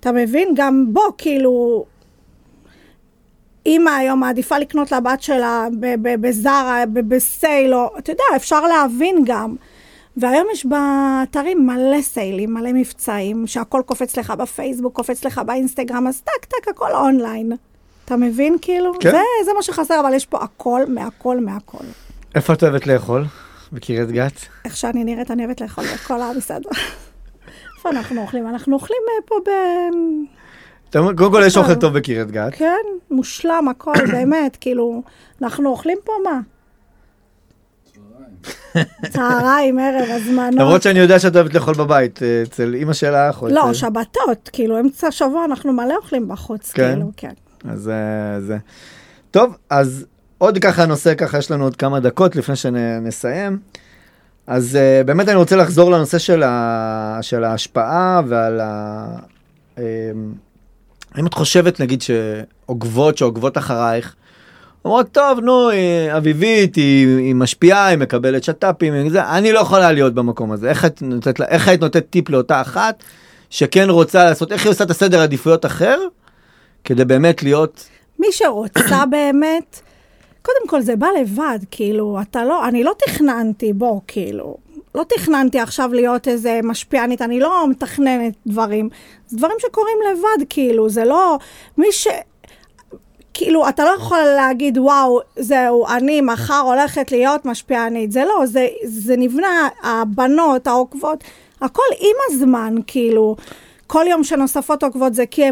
אתה 0.00 0.12
מבין? 0.12 0.48
גם 0.56 0.86
בוא, 0.88 1.10
כאילו, 1.18 1.84
אימא 3.66 3.90
היום 3.90 4.20
מעדיפה 4.20 4.58
לקנות 4.58 4.92
לבת 4.92 5.22
שלה 5.22 5.66
בזארה, 6.02 6.82
בסייל, 6.92 7.74
או, 7.74 7.98
אתה 7.98 8.12
יודע, 8.12 8.24
אפשר 8.36 8.60
להבין 8.60 9.22
גם. 9.24 9.56
והיום 10.16 10.46
יש 10.52 10.66
באתרים 10.66 11.66
מלא 11.66 12.02
סיילים, 12.02 12.54
מלא 12.54 12.72
מבצעים, 12.72 13.46
שהכל 13.46 13.82
קופץ 13.86 14.16
לך 14.16 14.30
בפייסבוק, 14.30 14.96
קופץ 14.96 15.24
לך 15.24 15.40
באינסטגרם, 15.46 16.06
אז 16.06 16.20
טק 16.20 16.44
טק, 16.44 16.68
הכל 16.68 16.92
אונליין. 16.92 17.52
אתה 18.04 18.16
מבין 18.16 18.56
כאילו? 18.62 18.92
כן. 19.00 19.10
זה, 19.10 19.22
זה 19.44 19.52
מה 19.56 19.62
שחסר, 19.62 20.00
אבל 20.00 20.14
יש 20.14 20.26
פה 20.26 20.38
הכל, 20.42 20.82
מהכל, 20.88 21.40
מהכל. 21.40 21.84
איפה 22.34 22.52
את 22.52 22.62
אוהבת 22.62 22.86
לאכול? 22.86 23.24
בקריית 23.72 24.10
גת? 24.10 24.32
איך 24.64 24.76
שאני 24.76 25.04
נראית, 25.04 25.30
אני 25.30 25.44
אוהבת 25.44 25.60
לאכול 25.60 25.84
בכל 25.94 26.22
המסעדות. 26.22 26.72
איפה 27.76 27.90
אנחנו 27.90 28.22
אוכלים? 28.22 28.48
אנחנו 28.48 28.74
אוכלים 28.74 28.98
אה, 29.08 29.26
פה 29.26 29.34
ב... 29.46 29.50
קודם 31.16 31.32
כל 31.32 31.42
יש. 31.46 31.56
אוכל 31.56 31.74
טוב 31.74 31.98
בקריית 31.98 32.30
גת. 32.30 32.54
כן, 32.54 32.76
מושלם 33.10 33.68
הכל, 33.70 33.92
באמת, 34.12 34.56
כאילו, 34.60 35.02
אנחנו 35.42 35.70
אוכלים 35.70 35.98
פה 36.04 36.12
מה? 36.24 36.40
צהריים, 39.10 39.78
ערב, 39.78 40.08
הזמנות. 40.10 40.54
למרות 40.60 40.82
שאני 40.82 40.98
יודע 40.98 41.18
שאת 41.18 41.36
אוהבת 41.36 41.54
לאכול 41.54 41.74
בבית, 41.74 42.22
אה, 42.22 42.42
אצל 42.42 42.74
אימא 42.74 42.92
שלך. 42.92 43.42
או 43.42 43.48
לא, 43.48 43.64
אצל- 43.64 43.74
שבתות, 43.74 44.50
כאילו, 44.52 44.80
אמצע 44.80 45.06
השבוע 45.06 45.44
אנחנו 45.44 45.72
מלא 45.72 45.94
אוכלים 45.96 46.28
בחוץ, 46.28 46.72
כן? 46.72 46.92
כאילו, 46.92 47.10
כן. 47.16 47.32
אז 47.68 47.88
אה, 47.88 48.40
זה. 48.40 48.56
טוב, 49.30 49.56
אז 49.70 50.06
עוד 50.40 50.58
ככה 50.58 50.86
נושא, 50.86 51.14
ככה 51.14 51.38
יש 51.38 51.50
לנו 51.50 51.64
עוד 51.64 51.76
כמה 51.76 52.00
דקות 52.00 52.36
לפני 52.36 52.56
שנסיים. 52.56 53.58
אז 54.46 54.78
uh, 54.78 55.06
באמת 55.06 55.28
אני 55.28 55.36
רוצה 55.36 55.56
לחזור 55.56 55.90
לנושא 55.90 56.18
של, 56.18 56.42
ה, 56.42 57.18
של 57.22 57.44
ההשפעה 57.44 58.20
ועל 58.26 58.60
ה... 58.60 59.06
Um, 59.76 59.80
האם 61.14 61.26
את 61.26 61.34
חושבת, 61.34 61.80
נגיד, 61.80 62.02
שעוקבות, 62.02 63.18
שעוקבות 63.18 63.58
אחרייך, 63.58 64.14
אומרות, 64.84 65.06
טוב, 65.12 65.40
נו, 65.40 65.70
אה, 65.70 66.16
אביבית, 66.16 66.74
היא, 66.74 67.18
היא 67.18 67.34
משפיעה, 67.34 67.86
היא 67.86 67.98
מקבלת 67.98 68.44
שת"פים, 68.44 68.94
היא 68.94 69.10
אני 69.20 69.52
לא 69.52 69.60
יכולה 69.60 69.92
להיות 69.92 70.14
במקום 70.14 70.52
הזה. 70.52 70.68
איך 70.68 70.84
את 70.84 71.02
נותנת, 71.02 71.40
איך 71.40 71.68
היית 71.68 71.80
נותנת 71.80 72.10
טיפ 72.10 72.30
לאותה 72.30 72.60
אחת 72.60 73.02
שכן 73.50 73.90
רוצה 73.90 74.24
לעשות, 74.24 74.52
איך 74.52 74.64
היא 74.64 74.70
עושה 74.70 74.84
את 74.84 74.90
הסדר 74.90 75.20
עדיפויות 75.20 75.66
אחר, 75.66 75.98
כדי 76.84 77.04
באמת 77.04 77.42
להיות... 77.42 77.88
מי 78.18 78.26
שרוצה 78.30 79.04
באמת, 79.10 79.80
קודם 80.42 80.66
כל 80.66 80.80
זה 80.80 80.96
בא 80.96 81.08
לבד, 81.20 81.58
כאילו, 81.70 82.18
אתה 82.22 82.44
לא, 82.44 82.68
אני 82.68 82.84
לא 82.84 82.92
תכננתי, 82.98 83.72
בוא, 83.72 84.00
כאילו, 84.06 84.56
לא 84.94 85.02
תכננתי 85.08 85.60
עכשיו 85.60 85.92
להיות 85.92 86.28
איזה 86.28 86.60
משפיענית, 86.62 87.22
אני 87.22 87.40
לא 87.40 87.68
מתכננת 87.68 88.34
דברים. 88.46 88.88
זה 89.26 89.36
דברים 89.36 89.56
שקורים 89.58 89.98
לבד, 90.10 90.46
כאילו, 90.48 90.88
זה 90.88 91.04
לא, 91.04 91.38
מי 91.78 91.92
ש... 91.92 92.08
כאילו, 93.34 93.68
אתה 93.68 93.84
לא 93.84 93.90
יכול 93.90 94.18
להגיד, 94.18 94.78
וואו, 94.78 95.20
זהו, 95.36 95.86
אני 95.86 96.20
מחר 96.20 96.60
הולכת 96.60 97.12
להיות 97.12 97.44
משפיענית. 97.44 98.12
זה 98.12 98.24
לא, 98.24 98.46
זה, 98.46 98.68
זה 98.84 99.16
נבנה, 99.16 99.68
הבנות, 99.82 100.66
העוקבות, 100.66 101.24
הכל 101.60 101.82
עם 102.00 102.16
הזמן, 102.28 102.74
כאילו. 102.86 103.36
כל 103.92 104.04
יום 104.10 104.24
שנוספות 104.24 104.82
עוקבות 104.82 105.14
זה 105.14 105.26
כי 105.26 105.44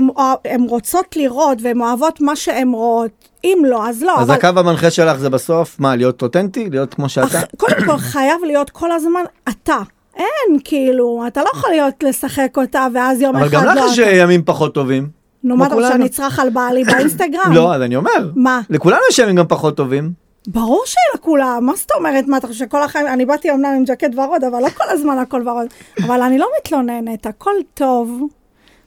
הן 0.45 0.63
רוצות 0.69 1.17
לראות 1.17 1.59
והן 1.63 1.81
אוהבות 1.81 2.21
מה 2.21 2.37
שהן 2.37 2.73
רואות. 2.73 3.11
אם 3.45 3.59
לא, 3.67 3.89
אז 3.89 4.03
לא. 4.03 4.19
אז 4.21 4.31
אבל 4.31 4.35
הקו 4.35 4.61
המנחה 4.61 4.91
שלך 4.91 5.17
זה 5.19 5.31
בסוף, 5.31 5.81
מה, 5.81 5.97
להיות 5.97 6.23
אותנטי? 6.23 6.71
להיות 6.71 6.95
כמו 6.95 7.09
שאתה? 7.09 7.27
אח- 7.39 7.45
קודם 7.57 7.75
כל, 7.87 7.97
חייב 8.13 8.41
להיות 8.47 8.71
כל 8.71 8.93
הזמן 8.93 9.21
אתה. 9.49 9.77
אין, 10.17 10.59
כאילו, 10.65 11.25
אתה 11.27 11.43
לא 11.43 11.49
יכול 11.55 11.71
להיות 11.71 11.95
לשחק 12.03 12.57
אותה, 12.57 12.87
ואז 12.95 13.21
יום 13.21 13.37
אבל 13.37 13.47
אחד 13.47 13.55
גם 13.55 13.65
לא 13.65 13.73
לך 13.75 13.85
יש. 13.93 13.99
ימים 13.99 14.43
פחות 14.45 14.75
טובים. 14.75 15.09
נו, 15.45 15.57
מה 15.57 15.67
אתה 15.67 15.75
רוצה, 15.75 15.95
אצרח 16.07 16.39
על 16.39 16.51
בעלי 16.51 16.85
באינסטגרם? 16.85 17.53
לא, 17.55 17.75
אז 17.75 17.83
אני 17.83 17.97
אומר. 17.97 18.31
מה? 18.35 18.61
לכולנו 18.71 19.01
יש 19.11 19.19
ימים 19.19 19.37
גם 19.37 19.47
פחות 19.49 19.77
טובים. 19.77 20.28
ברור 20.51 20.83
שלכולם, 20.87 21.59
מה 21.67 21.73
זאת 21.77 21.91
אומרת? 21.91 22.27
מה 22.27 22.37
אתה 22.37 22.47
חושב 22.47 22.59
שכל 22.59 22.83
החיים, 22.83 23.07
אני 23.07 23.27
באתי 23.27 23.51
אמנם 23.51 23.75
עם 23.77 23.85
ג'קט 23.85 24.11
ורוד, 24.15 24.45
אבל 24.45 24.63
לא 24.63 24.69
כל 24.69 24.85
הזמן 24.89 25.19
הכל 25.19 25.49
ורוד. 25.49 25.67
אבל 26.07 26.23
אני 26.23 26.39
לא 26.39 26.49
מתלוננת, 26.59 27.27
הכל 27.27 27.55
טוב, 27.75 28.23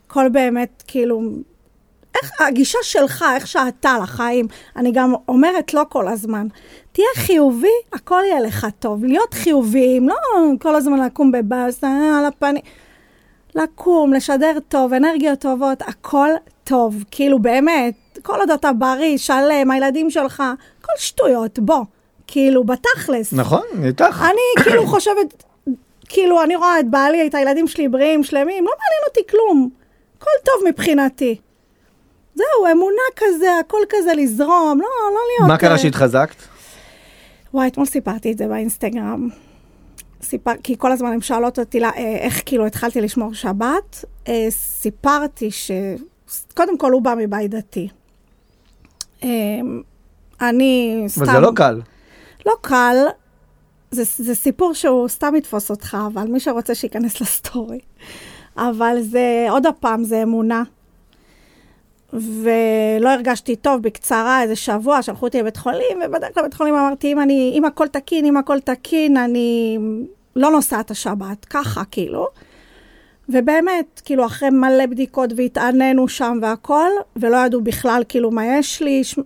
הכל 0.08 0.30
באמת, 0.30 0.84
כאילו, 0.88 1.22
איך, 2.16 2.32
הגישה 2.42 2.78
שלך, 2.82 3.26
איך 3.36 3.48
שאתה 3.48 3.98
לחיים, 4.04 4.48
אני 4.76 4.92
גם 4.92 5.14
אומרת 5.28 5.74
לא 5.74 5.84
כל 5.90 6.08
הזמן, 6.08 6.48
תהיה 6.92 7.08
חיובי, 7.16 7.68
הכל 7.94 8.22
יהיה 8.26 8.40
לך 8.40 8.68
טוב. 8.80 9.06
להיות 9.06 9.34
חיוביים, 9.34 10.10
לא 10.10 10.16
כל 10.60 10.76
הזמן 10.76 11.00
לקום 11.00 11.32
בבאס, 11.32 11.84
אה, 11.84 12.20
על 12.20 12.26
הפנים. 12.26 12.62
לקום, 13.56 14.14
לשדר 14.14 14.58
טוב, 14.68 14.94
אנרגיות 14.94 15.40
טובות, 15.40 15.82
הכל 15.82 16.30
טוב. 16.64 17.04
כאילו 17.12 17.40
באמת, 17.40 18.11
כל 18.24 18.40
עוד 18.40 18.52
אתה 18.52 18.74
בריא, 18.74 19.18
שלם, 19.18 19.72
הילדים 19.72 20.10
שלך, 20.10 20.44
הכל 20.80 20.94
שטויות, 20.98 21.60
בוא. 21.60 21.84
כאילו, 22.28 22.64
בתכלס. 22.64 23.34
נכון, 23.34 23.64
איתך. 23.84 24.26
אני 24.30 24.42
כאילו 24.64 24.88
חושבת, 24.88 25.44
כאילו, 26.10 26.44
אני 26.44 26.56
רואה 26.56 26.80
את 26.80 26.90
בעלי, 26.90 27.28
את 27.28 27.36
הילדים 27.36 27.68
שלי 27.68 27.88
בריאים, 27.88 28.24
שלמים, 28.24 28.66
לא 28.66 28.72
מעניין 28.72 29.04
אותי 29.08 29.22
כלום. 29.30 29.70
הכל 30.18 30.32
טוב 30.44 30.68
מבחינתי. 30.70 31.36
זהו, 32.36 32.72
אמונה 32.72 33.02
כזה, 33.16 33.48
הכל 33.60 33.82
כזה 33.90 34.14
לזרום, 34.14 34.82
לא, 34.82 34.88
לא 35.14 35.20
להיות... 35.38 35.48
מה 35.48 35.58
קרה 35.58 35.72
אה, 35.72 35.78
שהתחזקת? 35.78 36.36
וואי, 37.54 37.68
אתמול 37.68 37.86
סיפרתי 37.86 38.32
את 38.32 38.38
זה 38.38 38.48
באינסטגרם. 38.48 39.30
סיפר, 40.22 40.52
כי 40.64 40.76
כל 40.78 40.92
הזמן 40.92 41.12
הן 41.12 41.22
שואלות 41.22 41.60
אותי 41.60 41.80
לה, 41.80 41.90
אה, 41.98 42.16
איך 42.20 42.42
כאילו 42.46 42.66
התחלתי 42.66 43.02
לשמור 43.02 43.34
שבת. 43.34 44.06
אה, 44.28 44.48
סיפרתי 44.50 45.52
ש... 45.52 45.72
קודם 46.56 46.78
כל, 46.78 46.92
הוא 46.92 47.02
בא 47.02 47.14
מבית 47.18 47.52
דתי. 47.52 47.90
אה, 49.24 49.30
אני 50.42 51.04
סתם... 51.08 51.24
אבל 51.24 51.32
זה 51.32 51.40
לא 51.40 51.52
קל. 51.56 51.82
לא 52.46 52.54
קל. 52.62 52.96
זה, 53.92 54.04
זה 54.24 54.36
סיפור 54.36 54.74
שהוא 54.74 55.08
סתם 55.08 55.36
יתפוס 55.36 55.70
אותך, 55.70 55.98
אבל 56.08 56.28
מי 56.28 56.40
שרוצה 56.40 56.76
שייכנס 56.76 57.22
לסטורי. 57.22 57.80
אבל 58.58 58.98
זה, 59.02 59.48
עוד 59.50 59.66
הפעם, 59.66 60.04
זה 60.04 60.24
אמונה. 60.24 60.64
ולא 62.14 63.10
הרגשתי 63.10 63.56
טוב, 63.56 63.82
בקצרה, 63.82 64.42
איזה 64.42 64.56
שבוע, 64.56 65.02
שלחו 65.02 65.26
אותי 65.26 65.40
לבית 65.40 65.58
חולים, 65.58 66.02
ובדרך 66.06 66.38
לבית 66.38 66.54
חולים 66.54 66.76
אמרתי, 66.76 67.14
אם, 67.14 67.20
אני, 67.20 67.54
אם 67.56 67.66
הכל 67.66 67.88
תקין, 67.88 68.26
אם 68.26 68.38
הכל 68.38 68.60
תקין, 68.60 69.18
אני 69.18 69.78
לא 70.36 70.52
נוסעת 70.52 70.92
השבת, 70.92 71.46
ככה, 71.46 71.84
כאילו. 71.92 72.28
ובאמת, 73.32 74.02
כאילו, 74.06 74.26
אחרי 74.26 74.50
מלא 74.50 74.86
בדיקות 74.86 75.30
והתעננו 75.38 76.08
שם 76.08 76.38
והכל, 76.42 76.90
ולא 77.16 77.38
ידעו 77.38 77.62
בכלל, 77.62 78.04
כאילו, 78.10 78.32
מה 78.32 78.46
יש 78.46 78.82
לי. 78.82 79.04
ש... 79.04 79.20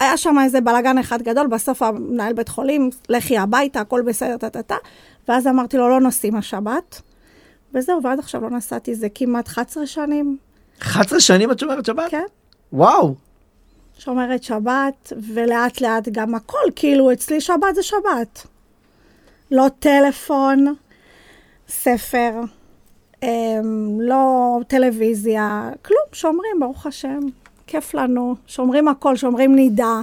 היה 0.00 0.16
שם 0.16 0.36
איזה 0.44 0.60
בלאגן 0.60 0.98
אחד 0.98 1.22
גדול, 1.22 1.46
בסוף 1.46 1.82
המנהל 1.82 2.32
בית 2.32 2.48
חולים, 2.48 2.90
לכי 3.08 3.38
הביתה, 3.38 3.80
הכל 3.80 4.02
בסדר, 4.06 4.36
טה-טה-טה. 4.36 4.76
ואז 5.28 5.46
אמרתי 5.46 5.76
לו, 5.76 5.88
לא 5.88 6.00
נוסעים 6.00 6.36
השבת. 6.36 7.02
וזהו, 7.74 8.02
ועד 8.02 8.18
עכשיו 8.18 8.42
לא 8.42 8.50
נסעתי, 8.50 8.94
זה 8.94 9.08
כמעט 9.14 9.48
11 9.48 9.86
שנים. 9.86 10.36
11 10.82 11.20
שנים 11.20 11.50
את 11.50 11.58
שומרת 11.58 11.84
שבת? 11.84 12.10
כן. 12.10 12.24
וואו. 12.72 13.14
שומרת 13.98 14.42
שבת, 14.42 15.12
ולאט 15.34 15.80
לאט 15.80 16.08
גם 16.08 16.34
הכל, 16.34 16.70
כאילו, 16.76 17.12
אצלי 17.12 17.40
שבת 17.40 17.74
זה 17.74 17.82
שבת. 17.82 18.46
לא 19.50 19.66
טלפון, 19.78 20.74
ספר, 21.68 22.30
לא 24.00 24.58
טלוויזיה, 24.68 25.70
כלום, 25.82 26.00
שומרים, 26.12 26.60
ברוך 26.60 26.86
השם. 26.86 27.20
כיף 27.66 27.94
לנו, 27.94 28.34
שומרים 28.46 28.88
הכל, 28.88 29.16
שומרים 29.16 29.54
נידה. 29.54 30.00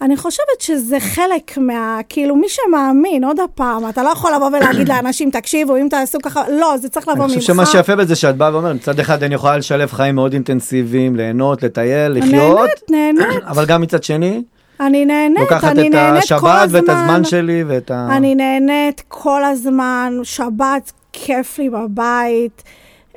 אני 0.00 0.16
חושבת 0.16 0.60
שזה 0.60 1.00
חלק 1.00 1.58
מה... 1.58 1.98
כאילו, 2.08 2.36
מי 2.36 2.46
שמאמין, 2.48 3.24
עוד 3.24 3.40
הפעם, 3.40 3.88
אתה 3.88 4.02
לא 4.02 4.08
יכול 4.08 4.32
לבוא 4.34 4.46
ולהגיד 4.46 4.88
לאנשים, 4.88 5.30
תקשיבו, 5.30 5.76
אם 5.76 5.86
תעשו 5.90 6.18
ככה, 6.22 6.42
לא, 6.48 6.76
זה 6.76 6.88
צריך 6.88 7.08
לבוא 7.08 7.24
ממך. 7.24 7.32
אני 7.32 7.40
חושב 7.40 7.54
שמה 7.54 7.66
שיפה 7.66 7.96
בזה 7.96 8.16
שאת 8.16 8.36
באה 8.36 8.52
ואומרת, 8.54 8.76
מצד 8.76 9.00
אחד 9.00 9.22
אני 9.22 9.34
יכולה 9.34 9.56
לשלב 9.56 9.92
חיים 9.92 10.14
מאוד 10.14 10.32
אינטנסיביים, 10.32 11.16
ליהנות, 11.16 11.62
לטייל, 11.62 12.12
לחיות, 12.12 12.70
נהנית, 12.90 13.18
נהנית. 13.18 13.42
אבל 13.52 13.66
גם 13.66 13.82
מצד 13.82 14.02
שני, 14.04 14.42
אני 14.80 15.04
נהנית, 15.04 15.40
לוקחת 15.40 15.64
אני 15.64 15.88
את 15.88 15.94
נהנית 15.94 16.22
כל 16.28 16.34
השבת 16.36 16.62
הזמן. 16.62 16.80
ואת 16.80 16.88
הזמן 16.88 17.24
שלי 17.24 17.64
ואת 17.64 17.90
ה... 17.90 18.08
אני 18.10 18.34
נהנית 18.34 19.02
כל 19.08 19.44
הזמן, 19.44 20.12
שבת 20.22 20.92
כיף 21.14 21.58
לי 21.58 21.70
בבית, 21.70 22.62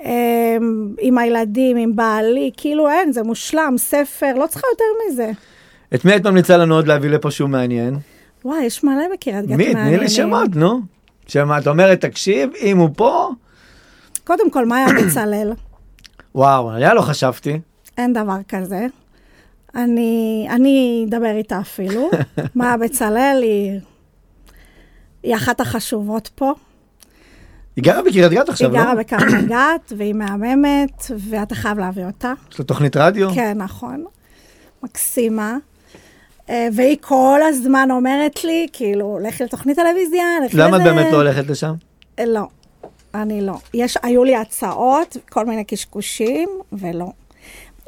אמ, 0.05 0.95
עם 0.99 1.17
הילדים, 1.17 1.77
עם 1.77 1.95
בעלי, 1.95 2.51
כאילו 2.57 2.89
אין, 2.89 3.11
זה 3.11 3.23
מושלם, 3.23 3.75
ספר, 3.77 4.33
לא 4.35 4.47
צריכה 4.47 4.67
יותר 4.71 4.83
מזה. 5.07 5.31
את 5.95 6.05
מי 6.05 6.11
היית 6.11 6.25
ממליצה 6.25 6.57
לנו 6.57 6.75
עוד 6.75 6.87
להביא 6.87 7.09
לפה 7.09 7.31
שהוא 7.31 7.49
מעניין? 7.49 7.97
וואי, 8.45 8.63
יש 8.63 8.83
מלא 8.83 9.03
בקריית 9.13 9.45
גת 9.45 9.55
מי? 9.57 9.63
תני 9.63 9.73
מעניינים. 9.73 9.99
לי 9.99 10.09
שמות, 10.09 10.55
נו. 10.55 10.81
שמה, 11.27 11.57
את 11.57 11.67
אומרת, 11.67 12.01
תקשיב, 12.01 12.49
אם 12.61 12.77
הוא 12.77 12.89
פה, 12.95 13.29
קודם 14.23 14.51
כל, 14.51 14.65
מאיה 14.65 14.87
בצלאל, 14.87 15.51
וואו, 16.35 16.69
עליה 16.69 16.93
לא 16.93 17.01
חשבתי. 17.01 17.59
אין 17.97 18.13
דבר 18.13 18.37
כזה. 18.47 18.87
אני, 19.75 20.47
אני 20.49 21.05
אדבר 21.09 21.35
איתה 21.37 21.59
אפילו. 21.59 22.09
מאיה 22.55 22.77
בצלאל 22.77 23.39
היא, 23.41 23.79
היא 25.23 25.35
אחת 25.35 25.61
החשובות 25.61 26.29
פה. 26.35 26.53
היא 27.77 27.83
גרה 27.83 28.01
בקריית 28.01 28.31
גת 28.31 28.49
עכשיו, 28.49 28.71
היא 28.71 28.79
לא? 28.79 28.85
גרה 28.85 28.95
בקריית 28.95 29.47
גת, 29.53 29.93
והיא 29.97 30.13
מהממת, 30.13 31.11
ואתה 31.29 31.55
חייב 31.55 31.79
להביא 31.79 32.05
אותה. 32.05 32.33
יש 32.51 32.59
לה 32.59 32.65
תוכנית 32.65 32.97
רדיו? 32.97 33.29
כן, 33.35 33.57
נכון. 33.57 34.05
מקסימה. 34.83 35.57
אה, 36.49 36.67
והיא 36.73 36.97
כל 37.01 37.39
הזמן 37.49 37.87
אומרת 37.91 38.43
לי, 38.43 38.67
כאילו, 38.73 39.19
לכי 39.21 39.43
לתוכנית 39.43 39.77
טלוויזיה, 39.77 40.23
לכי 40.45 40.57
למה 40.57 40.77
את 40.77 40.81
לזה." 40.81 40.93
באמת 40.93 41.11
לא 41.11 41.17
הולכת 41.17 41.47
לשם? 41.49 41.73
אה, 42.19 42.25
לא, 42.25 42.47
אני 43.15 43.41
לא. 43.41 43.53
יש, 43.73 43.97
היו 44.03 44.23
לי 44.23 44.35
הצעות, 44.35 45.17
כל 45.29 45.45
מיני 45.45 45.63
קשקושים, 45.63 46.49
ולא. 46.71 47.07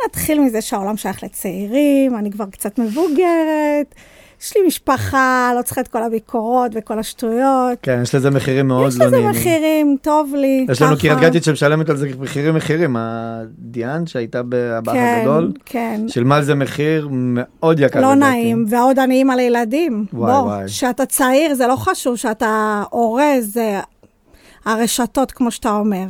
נתחיל 0.05 0.39
מזה 0.39 0.61
שהעולם 0.61 0.97
שייך 0.97 1.23
לצעירים, 1.23 2.15
אני 2.15 2.31
כבר 2.31 2.45
קצת 2.45 2.79
מבוגרת, 2.79 3.95
יש 4.41 4.57
לי 4.57 4.67
משפחה, 4.67 5.51
לא 5.57 5.61
צריכה 5.61 5.81
את 5.81 5.87
כל 5.87 6.03
הביקורות 6.03 6.71
וכל 6.75 6.99
השטויות. 6.99 7.77
כן, 7.81 7.99
יש 8.03 8.15
לזה 8.15 8.29
מחירים 8.29 8.67
מאוד 8.67 8.87
יש 8.87 8.99
לא 8.99 9.05
לזה 9.05 9.15
נעימים. 9.15 9.31
מחירים, 9.31 9.97
טוב 10.01 10.35
לי, 10.35 10.65
יש 10.69 10.81
לנו. 10.81 10.97
קריית 10.97 11.19
גתית 11.19 11.43
שמשלמת 11.43 11.89
על 11.89 11.97
זה 11.97 12.07
מחירים 12.19 12.55
מחירים. 12.55 12.95
הדיאן 12.99 14.07
שהייתה 14.07 14.43
באח 14.43 14.93
כן, 14.93 15.17
הגדול, 15.19 15.51
כן. 15.65 16.01
שילמה 16.07 16.35
על 16.35 16.43
זה 16.43 16.55
מחיר 16.55 17.07
מאוד 17.11 17.79
יקר. 17.79 18.01
לא. 18.01 18.15
נעים, 18.15 18.65
ועוד 18.69 18.99
אני 18.99 19.15
אימא 19.15 19.33
לילדים. 19.33 20.05
וואי, 20.13 20.31
וואי. 20.33 20.67
שאתה 20.67 21.05
צעיר 21.05 21.53
זה 21.53 21.67
לא 21.67 21.75
חשוב, 21.75 22.15
שאתה 22.15 22.83
הורה 22.89 23.33
זה 23.39 23.79
הרשתות, 24.65 25.31
כמו 25.31 25.51
שאתה 25.51 25.69
אומר. 25.69 26.05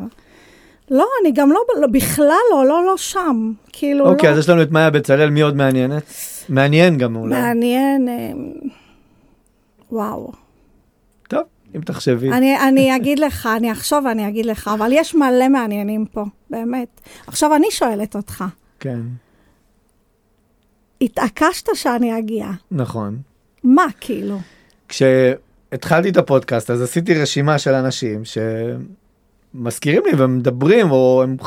לא, 0.91 1.05
אני 1.21 1.31
גם 1.31 1.51
לא, 1.51 1.59
לא 1.81 1.87
בכלל 1.87 2.27
לא, 2.51 2.65
לא, 2.65 2.85
לא 2.85 2.97
שם. 2.97 3.51
כאילו, 3.73 4.09
אוקיי, 4.09 4.29
לא. 4.29 4.33
אז 4.33 4.39
יש 4.39 4.49
לנו 4.49 4.61
את 4.61 4.71
מאיה 4.71 4.89
בצלאל, 4.89 5.29
מי 5.29 5.41
עוד 5.41 5.55
מעניינת? 5.55 6.03
מעניין 6.49 6.97
גם 6.97 7.15
אולי. 7.15 7.41
מעניין, 7.41 8.09
אה, 8.09 8.31
וואו. 9.91 10.31
טוב, 11.27 11.41
אם 11.75 11.81
תחשבי. 11.81 12.31
אני, 12.31 12.67
אני 12.67 12.95
אגיד 12.95 13.19
לך, 13.19 13.49
אני 13.57 13.71
אחשוב 13.71 14.05
ואני 14.05 14.27
אגיד 14.27 14.45
לך, 14.45 14.69
אבל 14.73 14.89
יש 14.93 15.15
מלא 15.15 15.49
מעניינים 15.49 16.05
פה, 16.05 16.25
באמת. 16.49 17.01
עכשיו 17.27 17.55
אני 17.55 17.67
שואלת 17.71 18.15
אותך, 18.15 18.43
כן, 18.79 18.99
התעקשת 21.01 21.67
שאני 21.73 22.19
אגיע, 22.19 22.47
נכון. 22.71 23.17
מה 23.63 23.85
כאילו? 23.99 24.37
כשהתחלתי 24.87 26.09
את 26.09 26.17
הפודקאסט, 26.17 26.71
אז 26.71 26.81
עשיתי 26.81 27.13
רשימה 27.21 27.59
של 27.59 27.73
אנשים 27.73 28.21
שמזכירים 29.53 30.03
לי 30.05 30.11
ומדברים, 30.17 30.91
או 30.91 31.23
הם, 31.23 31.37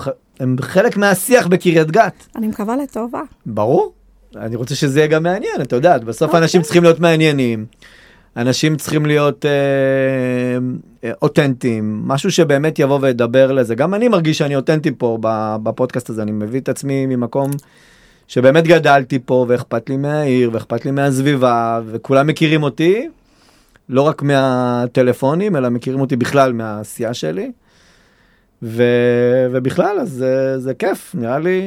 הם 0.40 0.56
חלק 0.60 0.96
מהשיח 0.96 1.46
בקריית 1.46 1.90
גת. 1.90 2.26
אני 2.36 2.46
מקווה 2.46 2.76
לטובה. 2.76 3.22
ברור. 3.46 3.92
אני 4.36 4.56
רוצה 4.56 4.74
שזה 4.74 5.00
יהיה 5.00 5.06
גם 5.06 5.22
מעניין, 5.22 5.60
את 5.62 5.72
יודעת, 5.72 6.04
בסוף 6.04 6.28
אוקיי. 6.28 6.40
אנשים 6.40 6.62
צריכים 6.62 6.82
להיות 6.82 7.00
מעניינים. 7.00 7.66
אנשים 8.36 8.76
צריכים 8.76 9.06
להיות 9.06 9.46
אה, 9.46 9.50
אה, 11.04 11.12
אותנטיים, 11.22 12.02
משהו 12.06 12.30
שבאמת 12.30 12.78
יבוא 12.78 12.98
וידבר 13.02 13.52
לזה. 13.52 13.74
גם 13.74 13.94
אני 13.94 14.08
מרגיש 14.08 14.38
שאני 14.38 14.56
אותנטי 14.56 14.90
פה 14.98 15.18
בפודקאסט 15.62 16.10
הזה, 16.10 16.22
אני 16.22 16.32
מביא 16.32 16.60
את 16.60 16.68
עצמי 16.68 17.06
ממקום 17.06 17.50
שבאמת 18.28 18.64
גדלתי 18.64 19.18
פה, 19.18 19.46
ואכפת 19.48 19.90
לי 19.90 19.96
מהעיר, 19.96 20.50
ואכפת 20.52 20.84
לי 20.84 20.90
מהסביבה, 20.90 21.80
וכולם 21.86 22.26
מכירים 22.26 22.62
אותי, 22.62 23.08
לא 23.88 24.02
רק 24.02 24.22
מהטלפונים, 24.22 25.56
אלא 25.56 25.68
מכירים 25.68 26.00
אותי 26.00 26.16
בכלל 26.16 26.52
מהעשייה 26.52 27.14
שלי. 27.14 27.52
ו... 28.62 28.82
ובכלל, 29.52 29.98
אז 30.00 30.10
זה, 30.10 30.58
זה 30.58 30.74
כיף, 30.74 31.14
נראה 31.14 31.38
לי... 31.38 31.60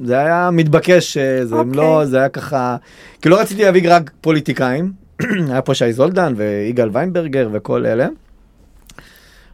זה 0.00 0.18
היה 0.18 0.50
מתבקש, 0.52 1.16
אה, 1.16 1.46
זה, 1.46 1.54
okay. 1.54 1.58
אוקיי. 1.58 1.72
לא, 1.72 2.04
זה 2.04 2.18
היה 2.18 2.28
ככה, 2.28 2.76
כי 3.22 3.28
לא 3.28 3.40
רציתי 3.40 3.64
להביא 3.64 3.96
רק 3.96 4.10
פוליטיקאים, 4.20 4.92
היה 5.50 5.62
פה 5.62 5.74
שי 5.74 5.92
זולדן 5.92 6.34
ויגאל 6.36 6.88
ויינברגר 6.92 7.48
וכל 7.52 7.86
אלה, 7.86 8.08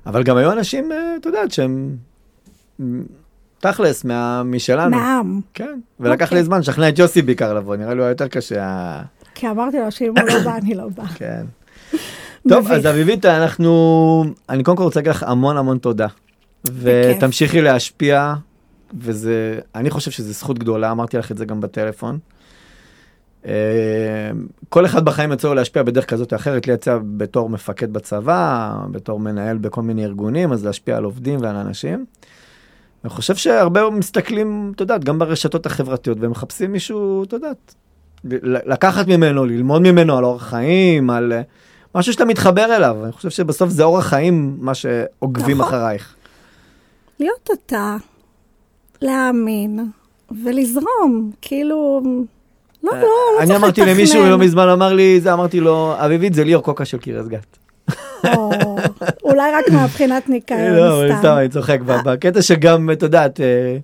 אבל 0.07 0.23
גם 0.23 0.37
היו 0.37 0.53
אנשים, 0.53 0.93
אה, 0.93 1.17
את 1.21 1.27
יודעת, 1.27 1.51
שהם 1.51 1.97
תכלס, 3.61 4.05
מה, 4.05 4.43
משלנו. 4.45 4.97
מהעם. 4.97 5.41
כן, 5.55 5.79
ולקח 6.01 6.25
אוקיי. 6.25 6.39
לי 6.39 6.45
זמן 6.45 6.59
לשכנע 6.59 6.89
את 6.89 6.99
יוסי 6.99 7.23
בעיקר 7.23 7.55
לבוא, 7.55 7.77
נראה 7.77 7.95
לי 7.95 7.99
הוא 7.99 8.05
היה 8.05 8.13
יותר 8.13 8.29
קשה. 8.29 9.01
כי 9.35 9.49
אמרתי 9.49 9.79
לו 9.79 9.91
שאם 9.91 10.13
הוא 10.19 10.29
לא 10.29 10.39
בא, 10.45 10.57
אני 10.57 10.75
לא 10.75 10.89
באה. 10.97 11.07
כן. 11.07 11.45
טוב. 12.49 12.73
אז 12.73 12.87
אביבית, 12.87 13.25
אנחנו, 13.25 14.25
אני 14.49 14.63
קודם 14.63 14.77
כל 14.77 14.83
רוצה 14.83 15.01
להגיד 15.01 15.11
לך 15.11 15.23
המון 15.23 15.57
המון 15.57 15.79
תודה. 15.79 16.07
ותמשיכי 16.65 17.61
להשפיע, 17.61 18.35
וזה, 18.99 19.59
אני 19.75 19.91
חושב 19.91 20.11
שזו 20.11 20.33
זכות 20.33 20.59
גדולה, 20.59 20.91
אמרתי 20.91 21.17
לך 21.17 21.33
את 21.33 21.39
זה 21.39 21.45
גם 21.45 21.61
בטלפון. 21.61 22.19
אה, 23.47 24.31
כל 24.69 24.87
אחד 24.87 25.05
בחיים 25.05 25.31
יוצא 25.31 25.49
לו 25.49 25.55
להשפיע 25.55 25.83
בדרך 25.83 26.07
כזאת 26.07 26.33
או 26.33 26.37
אחרת, 26.37 26.67
לי 26.67 26.73
יצא 26.73 26.99
בתור 27.17 27.49
מפקד 27.49 27.93
בצבא, 27.93 28.75
בתור 28.91 29.21
מנהל 29.21 29.59
בכל 29.59 29.83
מיני 29.83 30.05
ארגונים, 30.05 30.53
אז 30.53 30.65
להשפיע 30.65 30.97
על 30.97 31.05
עובדים 31.05 31.41
ועל 31.43 31.57
אנשים. 31.57 32.05
אני 33.05 33.11
חושב 33.11 33.35
שהרבה 33.35 33.91
מסתכלים, 33.91 34.73
את 34.75 34.81
יודעת, 34.81 35.05
גם 35.05 35.19
ברשתות 35.19 35.67
החברתיות, 35.67 36.21
והם 36.21 36.31
מחפשים 36.31 36.73
מישהו, 36.73 37.25
את 37.25 37.33
יודעת, 37.33 37.75
לקחת 38.67 39.07
ממנו, 39.07 39.45
ללמוד 39.45 39.83
ממנו 39.83 40.19
על 40.19 40.25
אורח 40.25 40.43
חיים, 40.43 41.11
על 41.11 41.33
אה, 41.33 41.43
משהו 41.95 42.13
שאתה 42.13 42.25
מתחבר 42.25 42.77
אליו. 42.77 42.97
אני 43.05 43.13
חושב 43.13 43.31
שבסוף 43.31 43.71
זה 43.71 43.85
אורח 43.85 44.07
חיים 44.07 44.57
מה 44.61 44.75
שעוקבים 44.75 45.59
נכון. 45.59 45.75
אחרייך. 45.75 46.15
להיות 47.21 47.51
אתה, 47.53 47.97
להאמין 49.03 49.91
ולזרום, 50.45 51.31
כאילו... 51.43 52.03
לא, 52.83 52.93
לא, 52.93 53.01
לא 53.01 53.07
אני 53.39 53.47
צריך 53.47 53.59
אמרתי 53.59 53.81
לתכנן. 53.81 53.97
למישהו 53.97 54.25
לא 54.25 54.39
מזמן, 54.39 54.69
אמר 54.69 54.93
לי, 54.93 55.21
זה 55.21 55.33
אמרתי 55.33 55.61
לו, 55.61 55.95
אביבית 55.97 56.35
זה 56.35 56.45
ליאור 56.45 56.63
קוקה 56.63 56.85
של 56.85 56.99
קריית 56.99 57.29
גת. 57.29 57.57
או, 58.37 58.51
אולי 59.25 59.53
רק 59.53 59.65
מהבחינת 59.73 60.29
ניקיון, 60.29 60.77
לא, 60.77 61.03
סתם, 61.09 61.19
סתם. 61.19 61.37
אני 61.39 61.49
צוחק, 61.49 61.81
בקטע 61.81 62.43
שגם, 62.43 62.91
את 62.91 63.03
יודעת, 63.03 63.41
אה, 63.41 63.77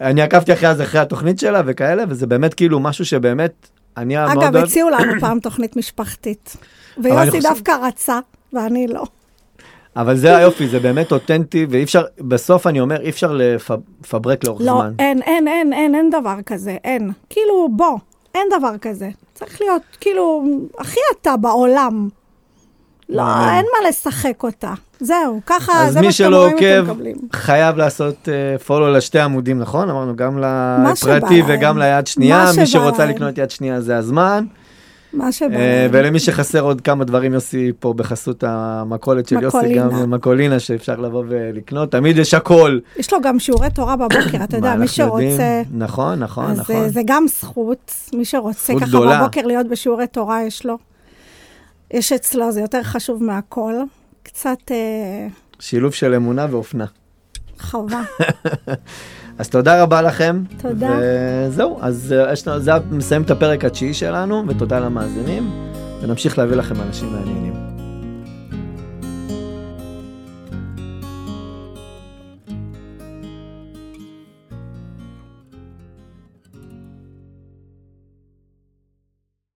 אני 0.00 0.22
עקבתי 0.22 0.52
אחרי 0.52 0.68
אז 0.68 0.82
אחרי 0.82 1.00
התוכנית 1.00 1.38
שלה 1.38 1.62
וכאלה, 1.66 2.04
וזה 2.08 2.26
באמת 2.26 2.54
כאילו 2.54 2.80
משהו 2.80 3.04
שבאמת, 3.04 3.68
אני 3.96 4.16
מאוד 4.16 4.44
אגב. 4.44 4.56
הציעו 4.56 4.90
לנו 4.90 5.20
פעם 5.20 5.40
תוכנית 5.40 5.76
משפחתית, 5.76 6.56
אני 6.98 7.12
ויוסי 7.12 7.40
דווקא 7.40 7.72
רצה, 7.82 8.18
ואני 8.52 8.86
לא. 8.86 9.04
אבל 9.98 10.16
זה 10.16 10.36
היופי, 10.36 10.68
זה 10.68 10.80
באמת 10.80 11.12
אותנטי, 11.12 11.66
ואי 11.70 11.82
אפשר, 11.82 12.02
בסוף 12.20 12.66
אני 12.66 12.80
אומר, 12.80 13.00
אי 13.00 13.10
אפשר 13.10 13.32
לפברק 13.32 14.44
לאורך 14.44 14.60
לא, 14.60 14.72
זמן. 14.72 14.92
אין, 14.98 15.22
אין, 15.22 15.48
אין, 15.48 15.72
אין, 15.72 15.94
אין 15.94 16.10
דבר 16.10 16.36
כזה, 16.46 16.76
אין. 16.84 17.10
כאילו, 17.30 17.68
בוא, 17.72 17.98
אין 18.34 18.46
דבר 18.58 18.78
כזה. 18.80 19.08
צריך 19.34 19.60
להיות, 19.60 19.82
כאילו, 20.00 20.44
הכי 20.78 21.00
אתה 21.20 21.36
בעולם. 21.36 22.08
לא, 23.08 23.22
מעניין. 23.24 23.54
אין 23.54 23.64
מה 23.64 23.88
לשחק 23.88 24.42
אותה. 24.42 24.72
זהו, 25.00 25.40
ככה, 25.46 25.72
אז 25.72 25.92
זה 25.92 26.00
מי 26.00 26.06
מה 26.06 26.12
שאתם 26.12 26.28
שלא 26.28 26.36
רואים, 26.42 26.56
אתם 26.56 26.64
עוקב, 26.64 26.90
מקבלים. 26.92 27.16
חייב 27.32 27.76
לעשות 27.76 28.28
פולו 28.66 28.92
לשתי 28.92 29.20
עמודים, 29.20 29.58
נכון? 29.58 29.90
אמרנו 29.90 30.16
גם 30.16 30.38
לפרטי. 30.90 31.42
וגם 31.46 31.78
ליד 31.78 32.06
שנייה, 32.06 32.50
מי 32.58 32.66
שרוצה 32.66 33.04
להם. 33.04 33.14
לקנות 33.14 33.38
יד 33.38 33.50
שנייה 33.50 33.80
זה 33.80 33.96
הזמן. 33.96 34.44
מה 35.12 35.32
שבא 35.32 35.56
אה. 35.56 35.86
ולמי 35.92 36.18
שחסר 36.18 36.60
עוד 36.60 36.80
כמה 36.80 37.04
דברים, 37.04 37.34
יוסי 37.34 37.72
פה 37.80 37.92
בחסות 37.92 38.44
המכולת 38.46 39.28
של 39.28 39.42
יוסי. 39.42 39.74
גם 39.74 40.10
מקולינה 40.10 40.58
שאפשר 40.58 40.96
לבוא 40.96 41.24
ולקנות, 41.28 41.92
תמיד 41.92 42.18
יש 42.18 42.34
הכל. 42.34 42.78
יש 42.96 43.12
לו 43.12 43.20
גם 43.20 43.38
שיעורי 43.38 43.70
תורה 43.70 43.96
בבוקר, 43.96 44.44
אתה 44.44 44.56
יודע, 44.56 44.74
מי? 44.74 44.88
שרוצה... 44.88 45.62
נכון, 45.74 46.18
נכון, 46.18 46.44
אז 46.44 46.58
נכון. 46.58 46.76
אה, 46.76 46.88
זה 46.88 47.00
גם 47.06 47.26
זכות, 47.28 47.94
מי 48.14 48.24
שרוצה 48.24 48.72
ככה. 48.80 48.86
בבוקר 48.86 49.46
להיות 49.46 49.68
בשיעורי 49.68 50.06
תורה, 50.06 50.42
יש 50.42 50.66
לו. 50.66 50.78
יש 51.90 52.12
אצלו, 52.12 52.52
זה 52.52 52.60
יותר 52.60 52.82
חשוב 52.82 53.22
מהכל. 53.22 53.74
קצת 54.22 54.58
אה, 54.70 55.26
שילוב 55.60 55.92
של 55.92 56.14
אמונה 56.14 56.46
ואופנה. 56.50 56.84
חובה. 57.60 58.02
אז 59.38 59.48
תודה 59.48 59.82
רבה 59.82 60.02
לכם. 60.02 60.42
תודה. 60.62 60.90
וזהו, 61.00 61.78
אז 61.80 62.14
אה, 62.18 62.32
יש 62.32 62.48
לנו- 62.48 62.60
זה 62.60 62.70
מסיים 62.90 63.22
את 63.22 63.30
הפרק 63.30 63.64
התשיעי 63.64 63.94
שלנו, 63.94 64.44
ותודה 64.48 64.78
למאזינים, 64.80 65.50
ונמשיך 66.02 66.38
להביא 66.38 66.56
לכם 66.56 66.74
אנשים 66.88 67.08
מעניינים. 67.12 67.67